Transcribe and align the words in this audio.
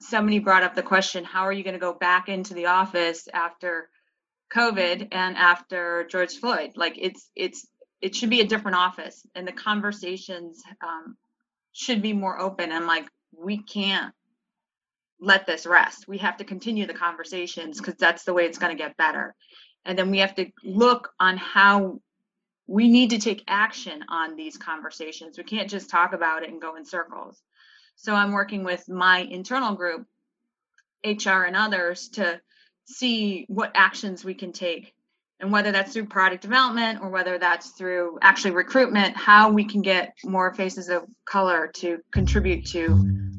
somebody 0.00 0.38
brought 0.38 0.62
up 0.62 0.74
the 0.74 0.82
question 0.82 1.24
how 1.24 1.42
are 1.42 1.52
you 1.52 1.64
going 1.64 1.74
to 1.74 1.80
go 1.80 1.94
back 1.94 2.28
into 2.28 2.54
the 2.54 2.66
office 2.66 3.28
after 3.32 3.88
covid 4.54 5.08
and 5.12 5.36
after 5.36 6.06
george 6.10 6.34
floyd? 6.36 6.72
Like 6.76 6.94
it's 6.98 7.30
it's 7.36 7.66
it 8.00 8.14
should 8.14 8.30
be 8.30 8.40
a 8.40 8.46
different 8.46 8.76
office 8.76 9.26
and 9.34 9.46
the 9.46 9.52
conversations 9.52 10.62
um, 10.82 11.16
should 11.72 12.02
be 12.02 12.12
more 12.12 12.38
open 12.40 12.72
i'm 12.72 12.86
like 12.86 13.06
we 13.36 13.62
can't 13.62 14.12
let 15.20 15.46
this 15.46 15.66
rest. 15.66 16.08
We 16.08 16.18
have 16.18 16.38
to 16.38 16.44
continue 16.44 16.86
the 16.86 16.94
conversations 16.94 17.78
because 17.78 17.94
that's 17.96 18.24
the 18.24 18.32
way 18.32 18.46
it's 18.46 18.58
going 18.58 18.76
to 18.76 18.82
get 18.82 18.96
better. 18.96 19.34
And 19.84 19.98
then 19.98 20.10
we 20.10 20.18
have 20.18 20.34
to 20.36 20.46
look 20.64 21.10
on 21.20 21.36
how 21.36 22.00
we 22.66 22.88
need 22.88 23.10
to 23.10 23.18
take 23.18 23.44
action 23.48 24.04
on 24.08 24.36
these 24.36 24.56
conversations. 24.56 25.36
We 25.36 25.44
can't 25.44 25.70
just 25.70 25.90
talk 25.90 26.12
about 26.12 26.42
it 26.42 26.50
and 26.50 26.60
go 26.60 26.76
in 26.76 26.84
circles 26.84 27.42
so 28.00 28.14
I'm 28.14 28.32
working 28.32 28.64
with 28.64 28.88
my 28.88 29.18
internal 29.18 29.74
group, 29.74 30.06
HR 31.04 31.44
and 31.44 31.54
others, 31.54 32.08
to 32.10 32.40
see 32.86 33.44
what 33.48 33.72
actions 33.74 34.24
we 34.24 34.32
can 34.32 34.52
take. 34.52 34.94
And 35.38 35.52
whether 35.52 35.70
that's 35.70 35.92
through 35.92 36.06
product 36.06 36.40
development 36.40 37.00
or 37.02 37.10
whether 37.10 37.38
that's 37.38 37.70
through 37.70 38.18
actually 38.22 38.52
recruitment, 38.52 39.16
how 39.16 39.50
we 39.50 39.64
can 39.64 39.82
get 39.82 40.14
more 40.24 40.54
faces 40.54 40.88
of 40.88 41.02
color 41.26 41.70
to 41.76 41.98
contribute 42.10 42.64
to 42.68 42.86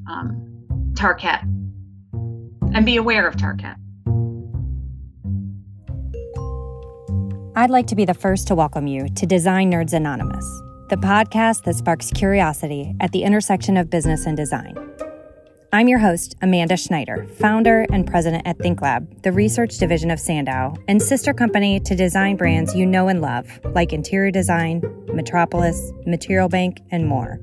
um, 0.08 0.94
Tarkett 0.94 1.41
and 2.74 2.86
be 2.86 2.98
aware 2.98 3.28
of 3.28 3.36
Tarkett. 3.38 3.76
I'd 7.55 7.72
like 7.72 7.88
to 7.88 7.96
be 7.96 8.05
the 8.05 8.14
first 8.14 8.48
to 8.48 8.55
welcome 8.55 8.86
you 8.86 9.10
to 9.10 9.26
Design 9.26 9.72
Nerds 9.72 9.94
Anonymous 9.94 10.46
the 10.91 10.98
podcast 10.98 11.63
that 11.63 11.73
sparks 11.73 12.12
curiosity 12.12 12.94
at 12.99 13.13
the 13.13 13.23
intersection 13.23 13.77
of 13.77 13.90
business 13.90 14.26
and 14.26 14.36
design. 14.36 14.76
I'm 15.72 15.88
your 15.88 15.99
host, 15.99 16.36
Amanda 16.41 16.76
Schneider, 16.76 17.30
founder 17.40 17.86
and 17.94 18.05
president 18.05 18.45
at 18.45 18.58
ThinkLab, 18.58 19.23
the 19.23 19.32
research 19.32 19.77
division 19.77 20.12
of 20.12 20.20
Sandow, 20.20 20.76
and 20.90 21.01
sister 21.01 21.34
company 21.34 21.79
to 21.79 21.96
design 21.96 22.35
brands 22.35 22.76
you 22.76 22.85
know 22.85 23.07
and 23.07 23.21
love, 23.21 23.48
like 23.63 23.93
Interior 23.93 24.32
Design, 24.32 24.82
Metropolis, 25.13 25.93
Material 26.05 26.49
Bank, 26.49 26.82
and 26.91 27.07
more. 27.07 27.40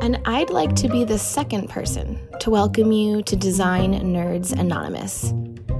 And 0.00 0.18
I'd 0.24 0.48
like 0.48 0.74
to 0.76 0.88
be 0.88 1.04
the 1.04 1.18
second 1.18 1.68
person 1.68 2.26
to 2.40 2.48
welcome 2.48 2.90
you 2.90 3.22
to 3.22 3.36
Design 3.36 3.92
Nerds 3.92 4.58
Anonymous. 4.58 5.34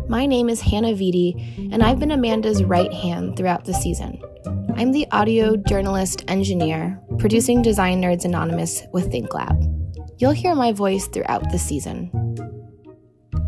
My 0.09 0.27
name 0.27 0.51
is 0.51 0.61
Hannah 0.61 0.93
Vitti, 0.93 1.73
and 1.73 1.83
I've 1.83 1.99
been 1.99 2.11
Amanda's 2.11 2.63
right 2.63 2.93
hand 2.93 3.37
throughout 3.37 3.65
the 3.65 3.73
season. 3.73 4.21
I'm 4.77 4.93
the 4.93 5.07
audio 5.13 5.57
journalist 5.57 6.25
engineer 6.29 7.01
producing 7.19 7.63
Design 7.63 8.03
Nerds 8.03 8.27
Anonymous 8.27 8.83
with 8.93 9.11
ThinkLab. 9.11 10.21
You'll 10.21 10.33
hear 10.33 10.55
my 10.55 10.73
voice 10.73 11.07
throughout 11.07 11.51
the 11.51 11.59
season. 11.59 12.11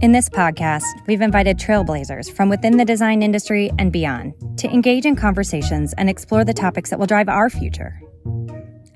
In 0.00 0.12
this 0.12 0.30
podcast, 0.30 0.84
we've 1.06 1.20
invited 1.20 1.58
trailblazers 1.58 2.34
from 2.34 2.48
within 2.48 2.78
the 2.78 2.86
design 2.86 3.22
industry 3.22 3.70
and 3.78 3.92
beyond 3.92 4.32
to 4.58 4.68
engage 4.70 5.04
in 5.04 5.14
conversations 5.14 5.92
and 5.98 6.08
explore 6.08 6.44
the 6.44 6.54
topics 6.54 6.88
that 6.88 6.98
will 6.98 7.06
drive 7.06 7.28
our 7.28 7.50
future. 7.50 8.00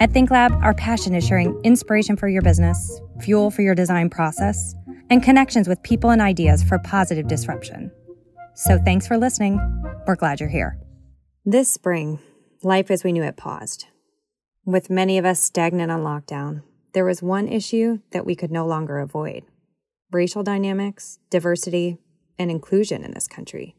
At 0.00 0.12
ThinkLab, 0.12 0.62
our 0.62 0.72
passion 0.72 1.14
is 1.14 1.27
sharing 1.27 1.61
inspiration 1.62 2.17
for 2.17 2.27
your 2.27 2.41
business, 2.41 3.00
fuel 3.20 3.50
for 3.50 3.61
your 3.61 3.74
design 3.74 4.08
process, 4.08 4.74
and 5.11 5.22
connections 5.22 5.69
with 5.69 5.83
people 5.83 6.11
and 6.11 6.22
ideas 6.22 6.62
for 6.62 6.78
positive 6.78 7.27
disruption. 7.27 7.91
So 8.55 8.78
thanks 8.78 9.06
for 9.06 9.19
listening. 9.19 9.58
We're 10.06 10.17
glad 10.17 10.41
you're 10.41 10.48
here. 10.48 10.78
This 11.44 11.70
spring, 11.70 12.20
life 12.62 12.91
as 12.91 13.02
we 13.02 13.12
knew 13.12 13.25
it 13.25 13.36
paused. 13.36 13.86
With 14.64 14.89
many 14.89 15.19
of 15.19 15.25
us 15.25 15.41
stagnant 15.41 15.91
on 15.91 16.00
lockdown, 16.00 16.62
there 16.94 17.05
was 17.05 17.22
one 17.22 17.48
issue 17.48 17.98
that 18.12 18.25
we 18.25 18.36
could 18.36 18.50
no 18.50 18.67
longer 18.67 18.98
avoid 18.98 19.44
racial 20.12 20.42
dynamics, 20.42 21.20
diversity, 21.30 21.97
and 22.36 22.50
inclusion 22.50 23.05
in 23.05 23.14
this 23.14 23.28
country. 23.28 23.77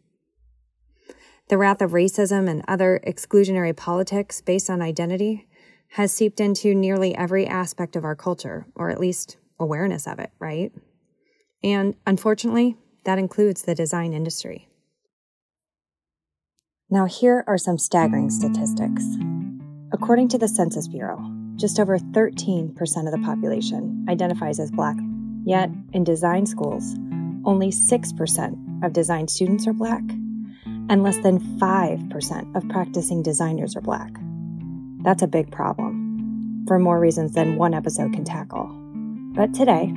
The 1.50 1.58
wrath 1.58 1.82
of 1.82 1.92
racism 1.92 2.50
and 2.50 2.64
other 2.70 3.02
exclusionary 3.06 3.76
politics 3.76 4.40
based 4.40 4.70
on 4.70 4.82
identity 4.82 5.50
has 5.90 6.14
seeped 6.14 6.40
into 6.40 6.74
nearly 6.74 7.14
every 7.16 7.46
aspect 7.46 7.98
of 7.98 8.06
our 8.06 8.16
culture, 8.16 8.66
or 8.76 8.90
at 8.90 9.00
least 9.00 9.36
awareness 9.60 10.08
of 10.08 10.20
it, 10.20 10.32
right? 10.40 10.72
And 11.64 11.96
unfortunately, 12.08 12.78
that 13.06 13.20
includes 13.20 13.64
the 13.64 13.76
design 13.76 14.14
industry. 14.14 14.68
Now, 16.90 17.06
here 17.06 17.44
are 17.48 17.58
some 17.58 17.78
staggering 17.78 18.30
statistics. 18.30 19.06
According 19.94 20.28
to 20.30 20.38
the 20.38 20.48
Census 20.48 20.88
Bureau, 20.88 21.20
just 21.56 21.80
over 21.80 21.98
13% 21.98 22.72
of 23.06 23.12
the 23.12 23.22
population 23.24 24.06
identifies 24.10 24.60
as 24.60 24.72
Black. 24.72 24.98
Yet, 25.46 25.70
in 25.94 26.04
design 26.04 26.46
schools, 26.46 26.96
only 27.46 27.70
6% 27.70 28.84
of 28.84 28.94
design 28.94 29.28
students 29.28 29.68
are 29.68 29.74
Black, 29.74 30.04
and 30.90 31.04
less 31.04 31.18
than 31.20 31.40
5% 31.60 32.56
of 32.56 32.70
practicing 32.70 33.24
designers 33.24 33.76
are 33.76 33.82
Black. 33.82 34.12
That's 35.04 35.24
a 35.24 35.28
big 35.28 35.52
problem, 35.52 36.66
for 36.68 36.78
more 36.78 37.00
reasons 37.00 37.34
than 37.34 37.58
one 37.58 37.74
episode 37.74 38.14
can 38.14 38.24
tackle. 38.24 38.68
But 39.34 39.54
today, 39.54 39.94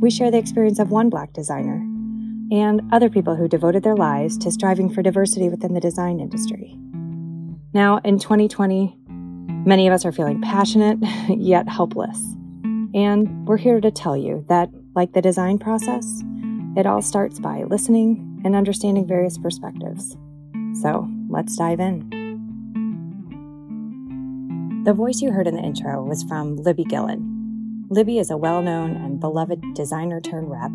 we 0.00 0.10
share 0.10 0.30
the 0.30 0.38
experience 0.38 0.78
of 0.78 0.90
one 0.90 1.10
Black 1.10 1.32
designer 1.34 1.76
and 2.50 2.80
other 2.90 3.10
people 3.10 3.36
who 3.36 3.46
devoted 3.46 3.82
their 3.82 3.94
lives 3.94 4.36
to 4.38 4.50
striving 4.50 4.92
for 4.92 5.02
diversity 5.02 5.48
within 5.48 5.74
the 5.74 5.80
design 5.80 6.18
industry. 6.18 6.74
Now, 7.72 7.98
in 7.98 8.18
2020, 8.18 8.96
many 9.64 9.86
of 9.86 9.92
us 9.92 10.04
are 10.04 10.10
feeling 10.10 10.40
passionate 10.40 10.98
yet 11.28 11.68
helpless. 11.68 12.18
And 12.92 13.46
we're 13.46 13.58
here 13.58 13.80
to 13.80 13.90
tell 13.90 14.16
you 14.16 14.44
that, 14.48 14.70
like 14.96 15.12
the 15.12 15.22
design 15.22 15.58
process, 15.58 16.22
it 16.76 16.86
all 16.86 17.02
starts 17.02 17.38
by 17.38 17.62
listening 17.64 18.40
and 18.44 18.56
understanding 18.56 19.06
various 19.06 19.38
perspectives. 19.38 20.16
So 20.80 21.08
let's 21.28 21.56
dive 21.56 21.78
in. 21.78 22.08
The 24.84 24.94
voice 24.94 25.20
you 25.20 25.30
heard 25.30 25.46
in 25.46 25.54
the 25.54 25.62
intro 25.62 26.02
was 26.02 26.24
from 26.24 26.56
Libby 26.56 26.84
Gillen. 26.84 27.39
Libby 27.92 28.20
is 28.20 28.30
a 28.30 28.36
well 28.36 28.62
known 28.62 28.92
and 28.92 29.18
beloved 29.18 29.60
designer 29.74 30.20
turned 30.20 30.48
rep 30.48 30.70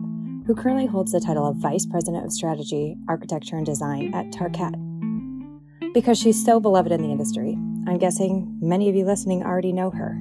who 0.46 0.54
currently 0.54 0.86
holds 0.86 1.14
the 1.14 1.22
title 1.22 1.48
of 1.48 1.56
Vice 1.56 1.86
President 1.86 2.26
of 2.26 2.34
Strategy, 2.34 2.98
Architecture, 3.08 3.56
and 3.56 3.66
Design 3.66 4.14
at 4.14 4.34
Tarkett. 4.34 4.76
Because 5.94 6.20
she's 6.20 6.44
so 6.44 6.60
beloved 6.60 6.92
in 6.92 7.02
the 7.02 7.12
industry, 7.12 7.54
I'm 7.88 8.00
guessing 8.00 8.58
many 8.62 8.90
of 8.90 8.96
you 8.96 9.06
listening 9.06 9.44
already 9.44 9.72
know 9.72 9.92
her. 9.92 10.18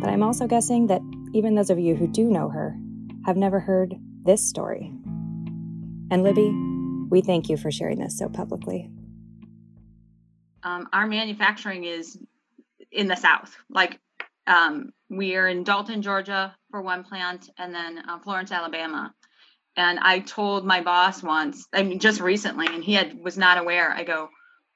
But 0.00 0.08
I'm 0.08 0.22
also 0.22 0.46
guessing 0.46 0.86
that 0.86 1.02
even 1.34 1.56
those 1.56 1.68
of 1.68 1.80
you 1.80 1.96
who 1.96 2.06
do 2.06 2.30
know 2.30 2.48
her 2.48 2.78
have 3.26 3.36
never 3.36 3.58
heard 3.58 3.96
this 4.24 4.48
story. 4.48 4.92
And 6.12 6.22
Libby, 6.22 6.48
we 7.10 7.22
thank 7.22 7.48
you 7.48 7.56
for 7.56 7.72
sharing 7.72 7.98
this 7.98 8.16
so 8.16 8.28
publicly. 8.28 8.88
Um, 10.62 10.88
our 10.92 11.08
manufacturing 11.08 11.82
is 11.82 12.16
in 12.92 13.08
the 13.08 13.16
South. 13.16 13.56
Like 13.68 13.98
um, 14.46 14.92
we 15.10 15.36
are 15.36 15.48
in 15.48 15.64
Dalton, 15.64 16.02
Georgia 16.02 16.54
for 16.70 16.82
one 16.82 17.04
plant, 17.04 17.48
and 17.58 17.74
then 17.74 17.98
uh, 18.08 18.18
Florence, 18.18 18.52
Alabama. 18.52 19.14
And 19.76 19.98
I 19.98 20.20
told 20.20 20.66
my 20.66 20.82
boss 20.82 21.22
once, 21.22 21.66
I 21.72 21.82
mean, 21.82 21.98
just 21.98 22.20
recently, 22.20 22.66
and 22.66 22.82
he 22.82 22.94
had 22.94 23.18
was 23.22 23.38
not 23.38 23.58
aware. 23.58 23.90
I 23.90 24.04
go, 24.04 24.28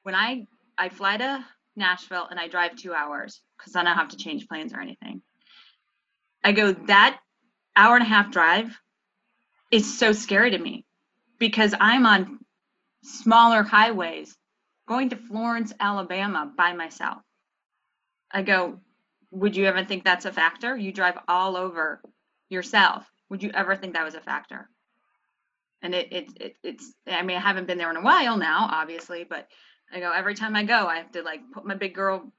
when 0.03 0.15
I 0.15 0.47
I 0.79 0.89
fly 0.89 1.17
to 1.17 1.45
Nashville 1.77 2.27
and 2.31 2.39
I 2.39 2.49
drive 2.49 2.77
two 2.77 2.93
hours 2.95 3.41
because 3.59 3.77
I 3.77 3.83
don't 3.83 3.97
have 3.97 4.09
to 4.09 4.17
change 4.17 4.49
planes 4.49 4.73
or 4.73 4.81
anything. 4.81 5.23
I 6.45 6.53
go 6.53 6.73
that 6.73 7.21
hour 7.77 7.97
and 7.97 8.05
a 8.05 8.09
half 8.09 8.31
drive 8.31 8.77
is 9.71 9.99
so 9.99 10.13
scary 10.13 10.51
to 10.51 10.59
me 10.59 10.85
because 11.39 11.75
I'm 11.79 12.07
on 12.07 12.39
smaller 13.03 13.63
highways 13.63 14.37
going 14.87 15.11
to 15.11 15.17
Florence, 15.17 15.73
Alabama 15.81 16.53
by 16.57 16.73
myself. 16.73 17.19
I 18.31 18.43
go, 18.43 18.81
would 19.33 19.57
you 19.57 19.65
ever 19.65 19.85
think 19.85 20.05
that's 20.05 20.27
a 20.27 20.33
factor? 20.33 20.77
You 20.77 20.93
drive 20.93 21.19
all 21.27 21.57
over 21.57 22.01
yourself. 22.49 23.11
Would 23.31 23.43
you 23.43 23.51
ever 23.55 23.75
think 23.75 23.95
that 23.95 24.05
was 24.05 24.15
a 24.15 24.21
factor? 24.21 24.69
And 25.81 25.95
it, 25.95 26.13
it, 26.13 26.29
it 26.41 26.57
it's 26.63 26.95
I 27.09 27.23
mean 27.23 27.39
I 27.39 27.41
haven't 27.41 27.67
been 27.67 27.79
there 27.79 27.91
in 27.91 27.97
a 27.97 28.03
while 28.03 28.37
now, 28.37 28.69
obviously, 28.71 29.25
but 29.25 29.49
I 29.93 29.99
go 30.01 30.13
every 30.13 30.35
time 30.35 30.55
I 30.55 30.65
go, 30.65 30.87
I 30.87 30.99
have 30.99 31.11
to 31.13 31.23
like 31.23 31.41
put 31.53 31.65
my 31.65 31.75
big 31.75 31.95
girl 31.95 32.31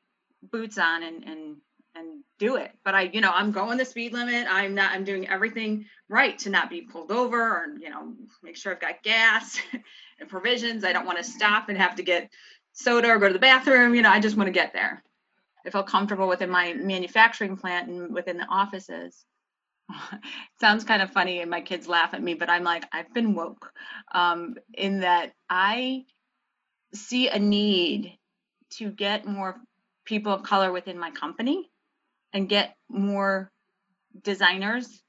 boots 0.52 0.78
on 0.78 1.04
and 1.04 1.24
and 1.26 1.58
and 1.96 2.24
do 2.40 2.56
it. 2.56 2.72
But 2.86 2.96
I, 2.96 3.02
you 3.04 3.22
know, 3.22 3.32
I'm 3.34 3.52
going 3.52 3.78
the 3.78 3.86
speed 3.86 4.14
limit. 4.14 4.48
I'm 4.50 4.76
not. 4.76 4.92
I'm 4.92 5.04
doing 5.04 5.28
everything 5.28 5.86
right 6.10 6.38
to 6.40 6.50
not 6.50 6.70
be 6.70 6.82
pulled 6.82 7.12
over, 7.12 7.40
or 7.40 7.66
you 7.80 7.90
know, 7.90 8.14
make 8.42 8.56
sure 8.56 8.72
I've 8.72 8.80
got 8.80 9.04
gas 9.04 9.60
and 10.20 10.30
provisions. 10.30 10.84
I 10.84 10.94
don't 10.94 11.06
want 11.06 11.18
to 11.18 11.24
stop 11.24 11.70
and 11.70 11.78
have 11.78 11.96
to 11.96 12.04
get 12.04 12.32
soda 12.74 13.10
or 13.10 13.20
go 13.20 13.28
to 13.28 13.34
the 13.34 13.40
bathroom. 13.40 13.96
You 13.96 14.04
know, 14.04 14.10
I 14.10 14.20
just 14.20 14.38
want 14.38 14.48
to 14.48 14.52
get 14.52 14.74
there. 14.74 15.04
I 15.66 15.70
feel 15.70 15.84
comfortable 15.84 16.28
within 16.28 16.50
my 16.50 16.74
manufacturing 16.74 17.58
plant 17.58 17.90
and 17.90 18.14
within 18.14 18.38
the 18.38 18.46
offices. 18.46 19.26
sounds 20.62 20.84
kind 20.84 21.02
of 21.02 21.12
funny 21.12 21.40
and 21.40 21.50
my 21.50 21.62
kids 21.62 21.88
laugh 21.88 22.14
at 22.14 22.22
me, 22.22 22.34
but 22.34 22.50
I'm 22.50 22.64
like, 22.64 22.86
I've 22.92 23.14
been 23.14 23.34
woke 23.34 23.72
um, 24.14 24.56
in 24.74 25.02
that 25.02 25.34
I 25.50 26.06
see 26.94 27.30
a 27.30 27.40
need 27.40 28.18
to 28.72 28.90
get 28.90 29.26
more 29.26 29.56
people 30.06 30.34
of 30.34 30.44
color 30.44 30.72
within 30.72 30.98
my 30.98 31.12
company 31.12 31.70
and 32.34 32.50
get 32.50 32.76
more 32.90 33.52
designers 34.24 35.02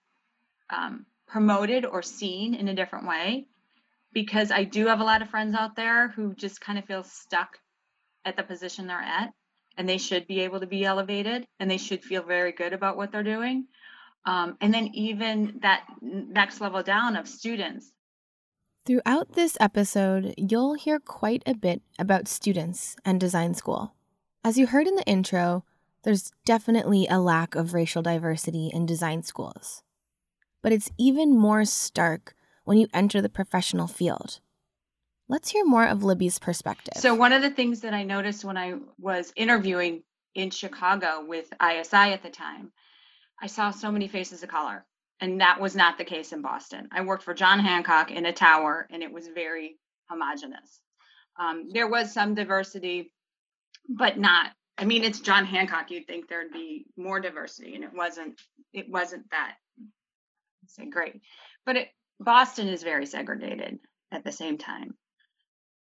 um, 0.71 1.07
promoted 1.27 1.85
or 1.85 2.03
seen 2.03 2.55
in 2.55 2.69
a 2.69 2.75
different 2.75 3.07
way 3.07 3.47
because 4.13 4.51
I 4.51 4.65
do 4.65 4.87
have 4.87 5.01
a 5.01 5.05
lot 5.05 5.23
of 5.23 5.31
friends 5.31 5.55
out 5.55 5.77
there 5.77 6.09
who 6.09 6.35
just 6.35 6.61
kind 6.61 6.79
of 6.79 6.85
feel 6.85 7.03
stuck 7.03 7.59
at 8.25 8.37
the 8.37 8.43
position 8.43 8.87
they're 8.87 8.99
at 8.99 9.31
and 9.77 9.89
they 9.89 9.99
should 9.99 10.27
be 10.27 10.41
able 10.41 10.61
to 10.61 10.67
be 10.67 10.85
elevated 10.85 11.47
and 11.59 11.71
they 11.71 11.79
should 11.79 12.03
feel 12.03 12.23
very 12.23 12.53
good 12.53 12.73
about 12.73 12.97
what 12.97 13.13
they're 13.13 13.23
doing. 13.23 13.67
Um, 14.27 14.57
and 14.61 14.73
then 14.73 14.89
even 14.95 15.59
that 15.63 15.85
next 16.01 16.61
level 16.61 16.83
down 16.83 17.17
of 17.17 17.29
students. 17.29 17.93
Throughout 18.87 19.33
this 19.33 19.57
episode, 19.61 20.35
you'll 20.37 20.75
hear 20.75 21.01
quite 21.01 21.43
a 21.47 21.55
bit 21.55 21.83
about 21.99 22.29
students 22.29 22.97
and 23.05 23.19
design 23.19 23.55
school. 23.55 23.95
As 24.43 24.59
you 24.59 24.67
heard 24.67 24.87
in 24.87 24.95
the 24.95 25.07
intro, 25.07 25.65
there's 26.03 26.33
definitely 26.45 27.07
a 27.09 27.19
lack 27.19 27.55
of 27.55 27.73
racial 27.73 28.03
diversity 28.03 28.71
in 28.73 28.85
design 28.85 29.23
schools. 29.23 29.83
But 30.63 30.73
it's 30.73 30.91
even 30.99 31.37
more 31.37 31.65
stark 31.65 32.35
when 32.65 32.77
you 32.77 32.89
enter 32.93 33.23
the 33.23 33.31
professional 33.31 33.87
field. 33.87 34.41
Let's 35.29 35.51
hear 35.51 35.65
more 35.65 35.87
of 35.87 36.03
Libby's 36.03 36.39
perspective. 36.39 36.95
So, 36.97 37.15
one 37.15 37.33
of 37.33 37.43
the 37.43 37.51
things 37.51 37.81
that 37.81 37.95
I 37.95 38.03
noticed 38.03 38.45
when 38.45 38.59
I 38.59 38.75
was 38.99 39.33
interviewing 39.37 40.03
in 40.35 40.51
Chicago 40.51 41.25
with 41.27 41.53
ISI 41.63 42.13
at 42.13 42.23
the 42.23 42.31
time, 42.31 42.73
I 43.41 43.47
saw 43.47 43.71
so 43.71 43.91
many 43.91 44.09
faces 44.09 44.43
of 44.43 44.51
color. 44.51 44.85
And 45.21 45.41
that 45.41 45.61
was 45.61 45.77
not 45.77 45.97
the 45.97 46.05
case 46.05 46.33
in 46.33 46.43
Boston. 46.43 46.89
I 46.93 47.03
worked 47.03 47.23
for 47.23 47.35
John 47.35 47.59
Hancock 47.61 48.11
in 48.11 48.27
a 48.27 48.33
tower, 48.33 48.87
and 48.91 49.03
it 49.03 49.13
was 49.13 49.29
very 49.29 49.79
homogenous. 50.11 50.81
Um, 51.39 51.69
there 51.73 51.89
was 51.89 52.13
some 52.13 52.35
diversity, 52.35 53.13
but 53.89 54.19
not. 54.19 54.51
I 54.77 54.85
mean, 54.85 55.05
it's 55.05 55.21
John 55.21 55.47
Hancock. 55.47 55.91
You'd 55.91 56.07
think 56.07 56.29
there'd 56.29 56.53
be 56.53 56.87
more 56.97 57.21
diversity, 57.21 57.75
and 57.75 57.85
it 57.85 57.95
wasn't. 57.95 58.41
It 58.73 58.91
wasn't 58.91 59.31
that. 59.31 59.55
Say 60.67 60.87
great, 60.87 61.21
but 61.65 61.77
it, 61.77 61.89
Boston 62.21 62.69
is 62.69 62.83
very 62.83 63.07
segregated 63.07 63.79
at 64.13 64.25
the 64.25 64.33
same 64.33 64.59
time. 64.59 64.95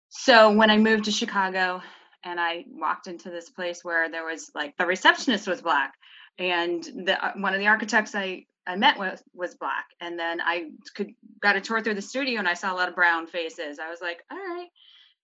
So 0.10 0.52
when 0.52 0.70
I 0.70 0.78
moved 0.78 1.06
to 1.06 1.12
Chicago 1.12 1.82
and 2.24 2.40
I 2.40 2.66
walked 2.70 3.08
into 3.08 3.30
this 3.30 3.50
place 3.50 3.84
where 3.84 4.10
there 4.10 4.26
was 4.26 4.52
like 4.56 4.76
the 4.78 4.86
receptionist 4.86 5.48
was 5.48 5.62
black 5.62 5.94
and 6.40 6.84
the 6.84 7.24
uh, 7.24 7.34
one 7.36 7.54
of 7.54 7.60
the 7.60 7.68
architects 7.68 8.16
I 8.16 8.46
I 8.66 8.76
met 8.76 9.00
with 9.00 9.22
was 9.34 9.56
black 9.56 9.86
and 10.02 10.18
then 10.20 10.42
I 10.42 10.72
could 10.96 11.14
got 11.42 11.56
a 11.56 11.62
tour 11.62 11.82
through 11.82 11.96
the 11.96 12.02
studio 12.02 12.40
and 12.40 12.48
I 12.48 12.54
saw 12.54 12.74
a 12.74 12.76
lot 12.76 12.90
of 12.90 12.96
brown 12.96 13.28
faces. 13.28 13.80
I 13.80 13.90
was 13.90 14.02
like, 14.02 14.24
"All 14.32 14.38
right." 14.38 14.68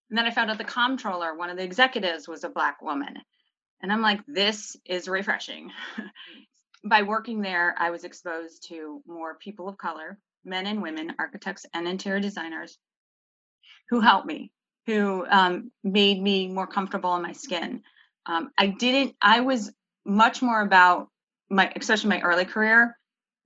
And 0.09 0.17
then 0.17 0.25
I 0.25 0.31
found 0.31 0.51
out 0.51 0.57
the 0.57 0.63
comptroller, 0.63 1.35
one 1.35 1.49
of 1.49 1.57
the 1.57 1.63
executives 1.63 2.27
was 2.27 2.43
a 2.43 2.49
black 2.49 2.81
woman. 2.81 3.15
And 3.81 3.91
I'm 3.91 4.01
like, 4.01 4.21
"This 4.27 4.77
is 4.85 5.07
refreshing." 5.07 5.71
By 6.85 7.03
working 7.03 7.41
there, 7.41 7.75
I 7.77 7.89
was 7.91 8.03
exposed 8.03 8.67
to 8.69 9.01
more 9.07 9.35
people 9.35 9.69
of 9.69 9.77
color, 9.77 10.19
men 10.43 10.67
and 10.67 10.81
women, 10.81 11.15
architects 11.19 11.65
and 11.73 11.87
interior 11.87 12.19
designers 12.19 12.77
who 13.89 14.01
helped 14.01 14.27
me 14.27 14.51
who 14.85 15.25
um, 15.29 15.71
made 15.83 16.21
me 16.21 16.47
more 16.47 16.67
comfortable 16.67 17.15
in 17.15 17.21
my 17.21 17.31
skin. 17.31 17.83
Um, 18.25 18.51
I 18.57 18.67
didn't, 18.67 19.15
I 19.21 19.41
was 19.41 19.71
much 20.05 20.41
more 20.41 20.61
about 20.61 21.09
my, 21.49 21.71
especially 21.75 22.09
my 22.09 22.21
early 22.21 22.45
career. 22.45 22.97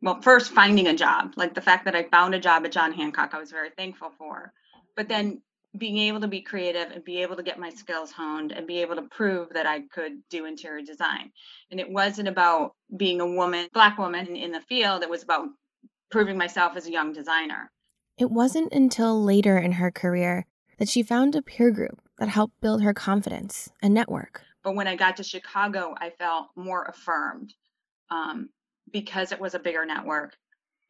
Well, 0.01 0.21
first 0.21 0.51
finding 0.51 0.87
a 0.87 0.95
job, 0.95 1.33
like 1.35 1.53
the 1.55 1.61
fact 1.61 1.85
that 1.85 1.95
I 1.95 2.03
found 2.03 2.35
a 2.35 2.39
job 2.39 2.65
at 2.65 2.71
John 2.71 2.91
Hancock, 2.93 3.33
I 3.33 3.39
was 3.39 3.51
very 3.51 3.71
thankful 3.71 4.11
for. 4.17 4.53
But 4.95 5.07
then 5.07 5.41
being 5.77 5.97
able 5.97 6.21
to 6.21 6.27
be 6.27 6.41
creative 6.41 6.91
and 6.91 7.03
be 7.03 7.21
able 7.21 7.35
to 7.35 7.43
get 7.43 7.59
my 7.59 7.69
skills 7.69 8.11
honed 8.11 8.51
and 8.51 8.65
be 8.65 8.81
able 8.81 8.95
to 8.95 9.01
prove 9.03 9.49
that 9.53 9.65
I 9.65 9.81
could 9.81 10.13
do 10.29 10.45
interior 10.45 10.83
design. 10.83 11.31
And 11.71 11.79
it 11.79 11.89
wasn't 11.89 12.27
about 12.27 12.73
being 12.95 13.21
a 13.21 13.27
woman, 13.27 13.67
black 13.73 13.97
woman 13.97 14.35
in 14.35 14.51
the 14.51 14.61
field, 14.61 15.03
it 15.03 15.09
was 15.09 15.23
about 15.23 15.49
proving 16.09 16.37
myself 16.37 16.77
as 16.77 16.87
a 16.87 16.91
young 16.91 17.13
designer. 17.13 17.71
It 18.17 18.31
wasn't 18.31 18.73
until 18.73 19.21
later 19.23 19.57
in 19.57 19.73
her 19.73 19.91
career 19.91 20.47
that 20.77 20.89
she 20.89 21.03
found 21.03 21.35
a 21.35 21.41
peer 21.41 21.71
group 21.71 22.01
that 22.17 22.29
helped 22.29 22.59
build 22.61 22.81
her 22.81 22.93
confidence 22.93 23.69
and 23.81 23.93
network. 23.93 24.41
But 24.63 24.75
when 24.75 24.87
I 24.87 24.95
got 24.95 25.17
to 25.17 25.23
Chicago, 25.23 25.95
I 25.97 26.09
felt 26.09 26.47
more 26.55 26.83
affirmed 26.83 27.53
um, 28.09 28.49
because 28.91 29.31
it 29.31 29.39
was 29.39 29.55
a 29.55 29.59
bigger 29.59 29.85
network. 29.85 30.35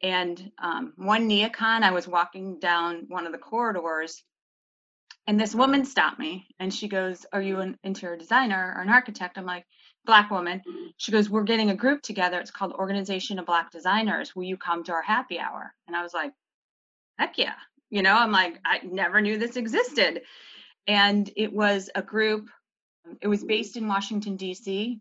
And 0.02 0.52
um, 0.62 0.94
one 0.96 1.28
NeoCon, 1.28 1.84
I 1.84 1.92
was 1.92 2.08
walking 2.08 2.60
down 2.60 3.06
one 3.08 3.26
of 3.26 3.32
the 3.32 3.38
corridors, 3.38 4.24
and 5.28 5.38
this 5.38 5.54
woman 5.54 5.84
stopped 5.84 6.20
me 6.20 6.48
and 6.58 6.74
she 6.74 6.88
goes, 6.88 7.26
Are 7.34 7.42
you 7.42 7.60
an 7.60 7.78
interior 7.84 8.16
designer 8.16 8.74
or 8.76 8.82
an 8.82 8.90
architect? 8.90 9.38
I'm 9.38 9.46
like, 9.46 9.66
Black 10.06 10.32
woman. 10.32 10.62
She 10.96 11.12
goes, 11.12 11.30
We're 11.30 11.44
getting 11.44 11.70
a 11.70 11.76
group 11.76 12.02
together. 12.02 12.40
It's 12.40 12.50
called 12.50 12.72
Organization 12.72 13.38
of 13.38 13.46
Black 13.46 13.70
Designers. 13.70 14.34
Will 14.36 14.46
you 14.46 14.56
come 14.56 14.86
to 14.86 14.94
our 14.94 15.02
happy 15.02 15.38
hour? 15.38 15.74
And 15.86 15.96
I 15.98 16.02
was 16.02 16.14
like, 16.14 16.32
Heck 17.20 17.38
yeah. 17.38 17.56
You 17.90 18.02
know, 18.02 18.16
I'm 18.16 18.32
like, 18.32 18.60
I 18.66 18.80
never 18.84 19.22
knew 19.22 19.38
this 19.38 19.56
existed. 19.56 20.22
And 20.88 21.30
it 21.36 21.52
was 21.54 21.90
a 21.96 22.02
group, 22.02 22.50
it 23.22 23.28
was 23.28 23.44
based 23.44 23.78
in 23.78 23.88
Washington, 23.88 24.36
D.C., 24.36 25.00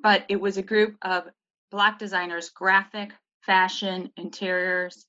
but 0.00 0.24
it 0.28 0.40
was 0.40 0.56
a 0.56 0.62
group 0.62 0.96
of 1.02 1.24
Black 1.70 1.98
designers, 1.98 2.50
graphic, 2.50 3.12
fashion, 3.46 4.10
interiors, 4.16 5.06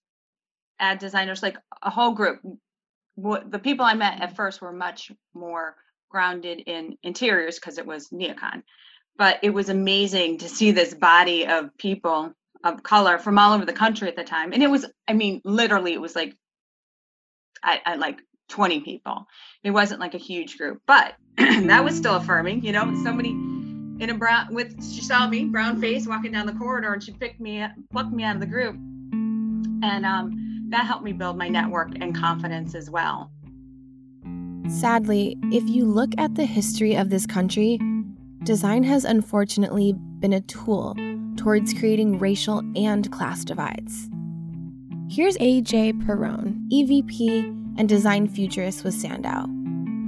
ad 0.80 1.00
designers, 1.00 1.44
like 1.44 1.58
a 1.82 1.90
whole 1.90 2.14
group. 2.14 2.42
The 3.18 3.60
people 3.62 3.86
I 3.86 3.96
met 3.96 4.22
at 4.22 4.36
first 4.36 4.62
were 4.62 4.72
much 4.72 5.12
more 5.34 5.76
grounded 6.10 6.62
in 6.62 6.98
interiors 7.04 7.56
because 7.56 7.78
it 7.78 7.86
was 7.86 8.10
neocon. 8.10 8.64
But 9.18 9.40
it 9.44 9.50
was 9.50 9.70
amazing 9.70 10.40
to 10.40 10.50
see 10.50 10.72
this 10.72 10.94
body 10.94 11.46
of 11.46 11.76
people 11.78 12.34
of 12.64 12.82
color 12.82 13.18
from 13.18 13.38
all 13.38 13.54
over 13.54 13.66
the 13.66 13.74
country 13.74 14.08
at 14.08 14.16
the 14.16 14.24
time. 14.24 14.54
And 14.54 14.64
it 14.64 14.70
was, 14.72 14.86
I 15.08 15.14
mean, 15.14 15.42
literally, 15.44 15.94
it 15.94 16.02
was 16.02 16.16
like 16.16 16.36
at, 17.64 17.82
at 17.86 18.00
like 18.00 18.20
20 18.50 18.82
people. 18.82 19.26
It 19.64 19.72
wasn't 19.72 20.00
like 20.00 20.14
a 20.14 20.20
huge 20.20 20.58
group, 20.58 20.82
but 20.86 21.16
that 21.38 21.84
was 21.84 21.96
still 21.96 22.16
affirming. 22.16 22.64
You 22.64 22.72
know, 22.72 22.94
somebody 23.04 23.30
in 23.30 24.10
a 24.10 24.14
brown 24.14 24.54
with 24.54 24.84
she 24.84 25.02
saw 25.02 25.28
me 25.28 25.46
brown 25.46 25.80
face 25.80 26.08
walking 26.08 26.32
down 26.32 26.46
the 26.46 26.54
corridor, 26.54 26.94
and 26.94 27.04
she 27.04 27.12
picked 27.12 27.40
me 27.40 27.62
up, 27.62 27.72
plucked 27.92 28.12
me 28.12 28.24
out 28.24 28.36
of 28.36 28.42
the 28.42 28.48
group, 28.48 28.76
and 28.76 30.06
um, 30.06 30.66
that 30.70 30.86
helped 30.86 31.04
me 31.04 31.14
build 31.14 31.38
my 31.38 31.48
network 31.50 31.92
and 32.00 32.16
confidence 32.16 32.76
as 32.76 32.90
well. 32.90 33.32
Sadly, 34.70 35.38
if 35.52 35.68
you 35.68 35.86
look 35.86 36.12
at 36.18 36.36
the 36.36 36.46
history 36.46 36.96
of 36.96 37.10
this 37.10 37.26
country, 37.26 37.80
design 38.44 38.84
has 38.84 39.06
unfortunately 39.06 39.94
been 40.20 40.34
a 40.34 40.42
tool 40.42 40.96
towards 41.36 41.74
creating 41.74 42.18
racial 42.20 42.64
and 42.76 43.12
class 43.12 43.44
divides. 43.44 44.10
Here's 45.10 45.38
AJ 45.38 46.02
Paron, 46.04 46.68
EVP 46.72 47.78
and 47.78 47.88
design 47.88 48.28
futurist 48.28 48.84
with 48.84 48.94
Sandow, 48.94 49.46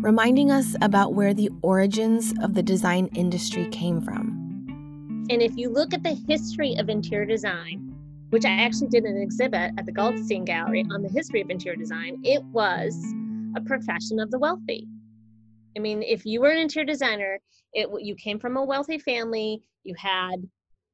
reminding 0.02 0.52
us 0.52 0.76
about 0.82 1.14
where 1.14 1.34
the 1.34 1.50
origins 1.62 2.34
of 2.42 2.54
the 2.56 2.64
design 2.64 3.08
industry 3.14 3.68
came 3.68 4.02
from. 4.02 5.26
And 5.30 5.42
if 5.42 5.58
you 5.58 5.70
look 5.70 5.94
at 5.94 6.02
the 6.02 6.18
history 6.28 6.76
of 6.78 6.90
interior 6.90 7.26
design, 7.26 7.94
which 8.30 8.46
I 8.46 8.52
actually 8.52 8.88
did 8.88 9.04
an 9.04 9.18
exhibit 9.18 9.74
at 9.78 9.86
the 9.86 9.92
Goldstein 9.92 10.46
Gallery 10.46 10.86
on 10.90 11.04
the 11.04 11.10
history 11.10 11.42
of 11.42 11.50
interior 11.50 11.78
design, 11.78 12.20
it 12.24 12.44
was 12.46 12.96
a 13.56 13.62
profession 13.62 14.20
of 14.20 14.32
the 14.32 14.40
wealthy. 14.40 14.88
I 15.76 15.82
mean, 15.82 16.02
if 16.04 16.26
you 16.26 16.42
were 16.42 16.50
an 16.50 16.58
interior 16.58 16.86
designer, 16.86 17.40
it 17.74 17.90
you 18.00 18.16
came 18.16 18.40
from 18.40 18.58
a 18.58 18.64
wealthy 18.64 18.98
family, 18.98 19.62
you 19.84 19.94
had 19.98 20.48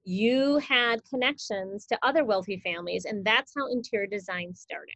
you 0.04 0.58
had 0.58 1.04
connections 1.06 1.86
to 1.86 2.00
other 2.02 2.24
wealthy 2.24 2.62
families 2.64 3.06
and 3.06 3.24
that's 3.24 3.54
how 3.56 3.68
interior 3.68 4.08
design 4.08 4.54
started. 4.56 4.96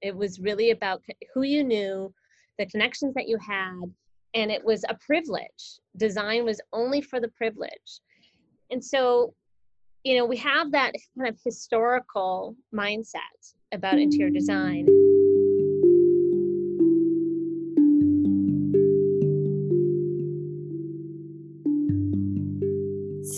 It 0.00 0.14
was 0.14 0.38
really 0.38 0.70
about 0.70 1.02
who 1.32 1.42
you 1.42 1.64
knew 1.64 2.12
the 2.58 2.66
connections 2.66 3.14
that 3.14 3.28
you 3.28 3.38
had 3.38 3.82
and 4.34 4.50
it 4.50 4.64
was 4.64 4.84
a 4.88 4.96
privilege. 5.04 5.80
Design 5.96 6.44
was 6.44 6.60
only 6.72 7.00
for 7.00 7.20
the 7.20 7.28
privilege. 7.28 8.00
And 8.70 8.84
so 8.84 9.34
you 10.04 10.16
know 10.18 10.24
we 10.24 10.36
have 10.36 10.70
that 10.72 10.92
kind 11.16 11.28
of 11.28 11.38
historical 11.44 12.54
mindset 12.72 13.54
about 13.72 13.98
interior 13.98 14.30
design. 14.30 14.86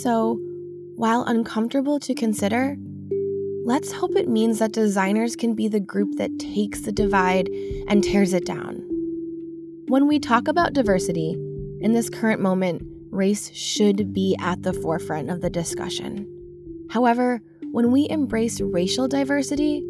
So 0.03 0.39
while 0.97 1.25
uncomfortable 1.25 2.01
to 2.01 2.15
consider, 2.15 2.75
let's 3.67 3.93
hope 3.93 4.17
it 4.17 4.29
means 4.29 4.59
that 4.59 4.73
designers 4.73 5.37
can 5.37 5.55
be 5.55 5.69
the 5.69 5.79
group 5.79 6.17
that 6.17 6.39
takes 6.39 6.81
the 6.81 6.93
divide 6.93 7.51
and 7.87 8.03
tears 8.03 8.33
it 8.33 8.47
down. 8.47 8.77
When 9.89 10.09
we 10.09 10.19
talk 10.19 10.49
about 10.49 10.73
diversity, 10.73 11.35
in 11.83 11.93
this 11.93 12.09
current 12.09 12.41
moment, 12.41 12.83
race 13.11 13.53
should 13.53 14.15
be 14.15 14.37
at 14.41 14.63
the 14.63 14.73
forefront 14.73 15.31
of 15.31 15.43
the 15.43 15.51
discussion. 15.51 16.27
However, 16.91 17.43
when 17.73 17.93
we 17.93 18.09
embrace 18.09 18.59
racial 18.63 19.07
diversity, 19.07 19.85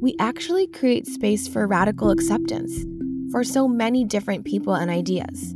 we 0.00 0.14
actually 0.20 0.68
create 0.68 1.08
space 1.08 1.48
for 1.48 1.66
radical 1.66 2.10
acceptance 2.10 2.84
for 3.32 3.42
so 3.42 3.66
many 3.66 4.04
different 4.04 4.44
people 4.44 4.74
and 4.74 4.88
ideas. 4.88 5.52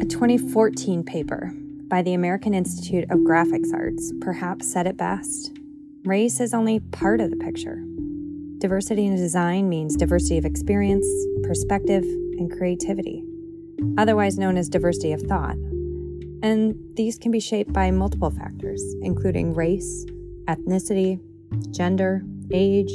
A 0.00 0.04
2014 0.04 1.02
paper 1.02 1.52
by 1.90 2.02
the 2.02 2.14
American 2.14 2.54
Institute 2.54 3.04
of 3.10 3.18
Graphics 3.18 3.74
Arts 3.74 4.12
perhaps 4.20 4.72
said 4.72 4.86
it 4.86 4.96
best. 4.96 5.52
race 6.04 6.40
is 6.40 6.54
only 6.54 6.78
part 6.78 7.20
of 7.20 7.30
the 7.30 7.36
picture. 7.36 7.84
Diversity 8.58 9.06
in 9.06 9.16
design 9.16 9.68
means 9.68 9.96
diversity 9.96 10.38
of 10.38 10.44
experience, 10.44 11.06
perspective, 11.42 12.04
and 12.04 12.50
creativity, 12.50 13.24
otherwise 13.98 14.38
known 14.38 14.56
as 14.56 14.68
diversity 14.68 15.12
of 15.12 15.20
thought. 15.22 15.56
And 16.42 16.76
these 16.94 17.18
can 17.18 17.32
be 17.32 17.40
shaped 17.40 17.72
by 17.72 17.90
multiple 17.90 18.30
factors, 18.30 18.82
including 19.02 19.52
race, 19.54 20.06
ethnicity, 20.46 21.20
gender, 21.70 22.22
age, 22.52 22.92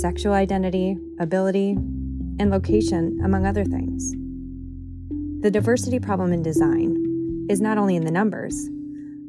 sexual 0.00 0.32
identity, 0.32 0.96
ability, 1.18 1.72
and 2.38 2.50
location, 2.50 3.20
among 3.24 3.46
other 3.46 3.64
things. 3.64 4.12
The 5.42 5.50
diversity 5.50 5.98
problem 5.98 6.32
in 6.32 6.42
design 6.42 7.01
is 7.48 7.60
not 7.60 7.78
only 7.78 7.96
in 7.96 8.04
the 8.04 8.10
numbers, 8.10 8.68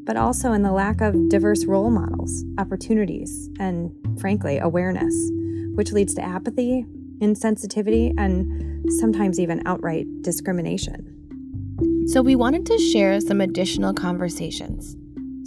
but 0.05 0.17
also 0.17 0.51
in 0.51 0.63
the 0.63 0.71
lack 0.71 1.01
of 1.01 1.29
diverse 1.29 1.65
role 1.65 1.89
models, 1.89 2.43
opportunities, 2.57 3.49
and 3.59 3.91
frankly, 4.19 4.57
awareness, 4.57 5.13
which 5.75 5.91
leads 5.91 6.13
to 6.15 6.21
apathy, 6.21 6.85
insensitivity, 7.19 8.13
and 8.17 8.91
sometimes 8.99 9.39
even 9.39 9.61
outright 9.65 10.05
discrimination. 10.21 11.09
So, 12.07 12.21
we 12.21 12.35
wanted 12.35 12.65
to 12.67 12.77
share 12.77 13.19
some 13.21 13.41
additional 13.41 13.93
conversations, 13.93 14.95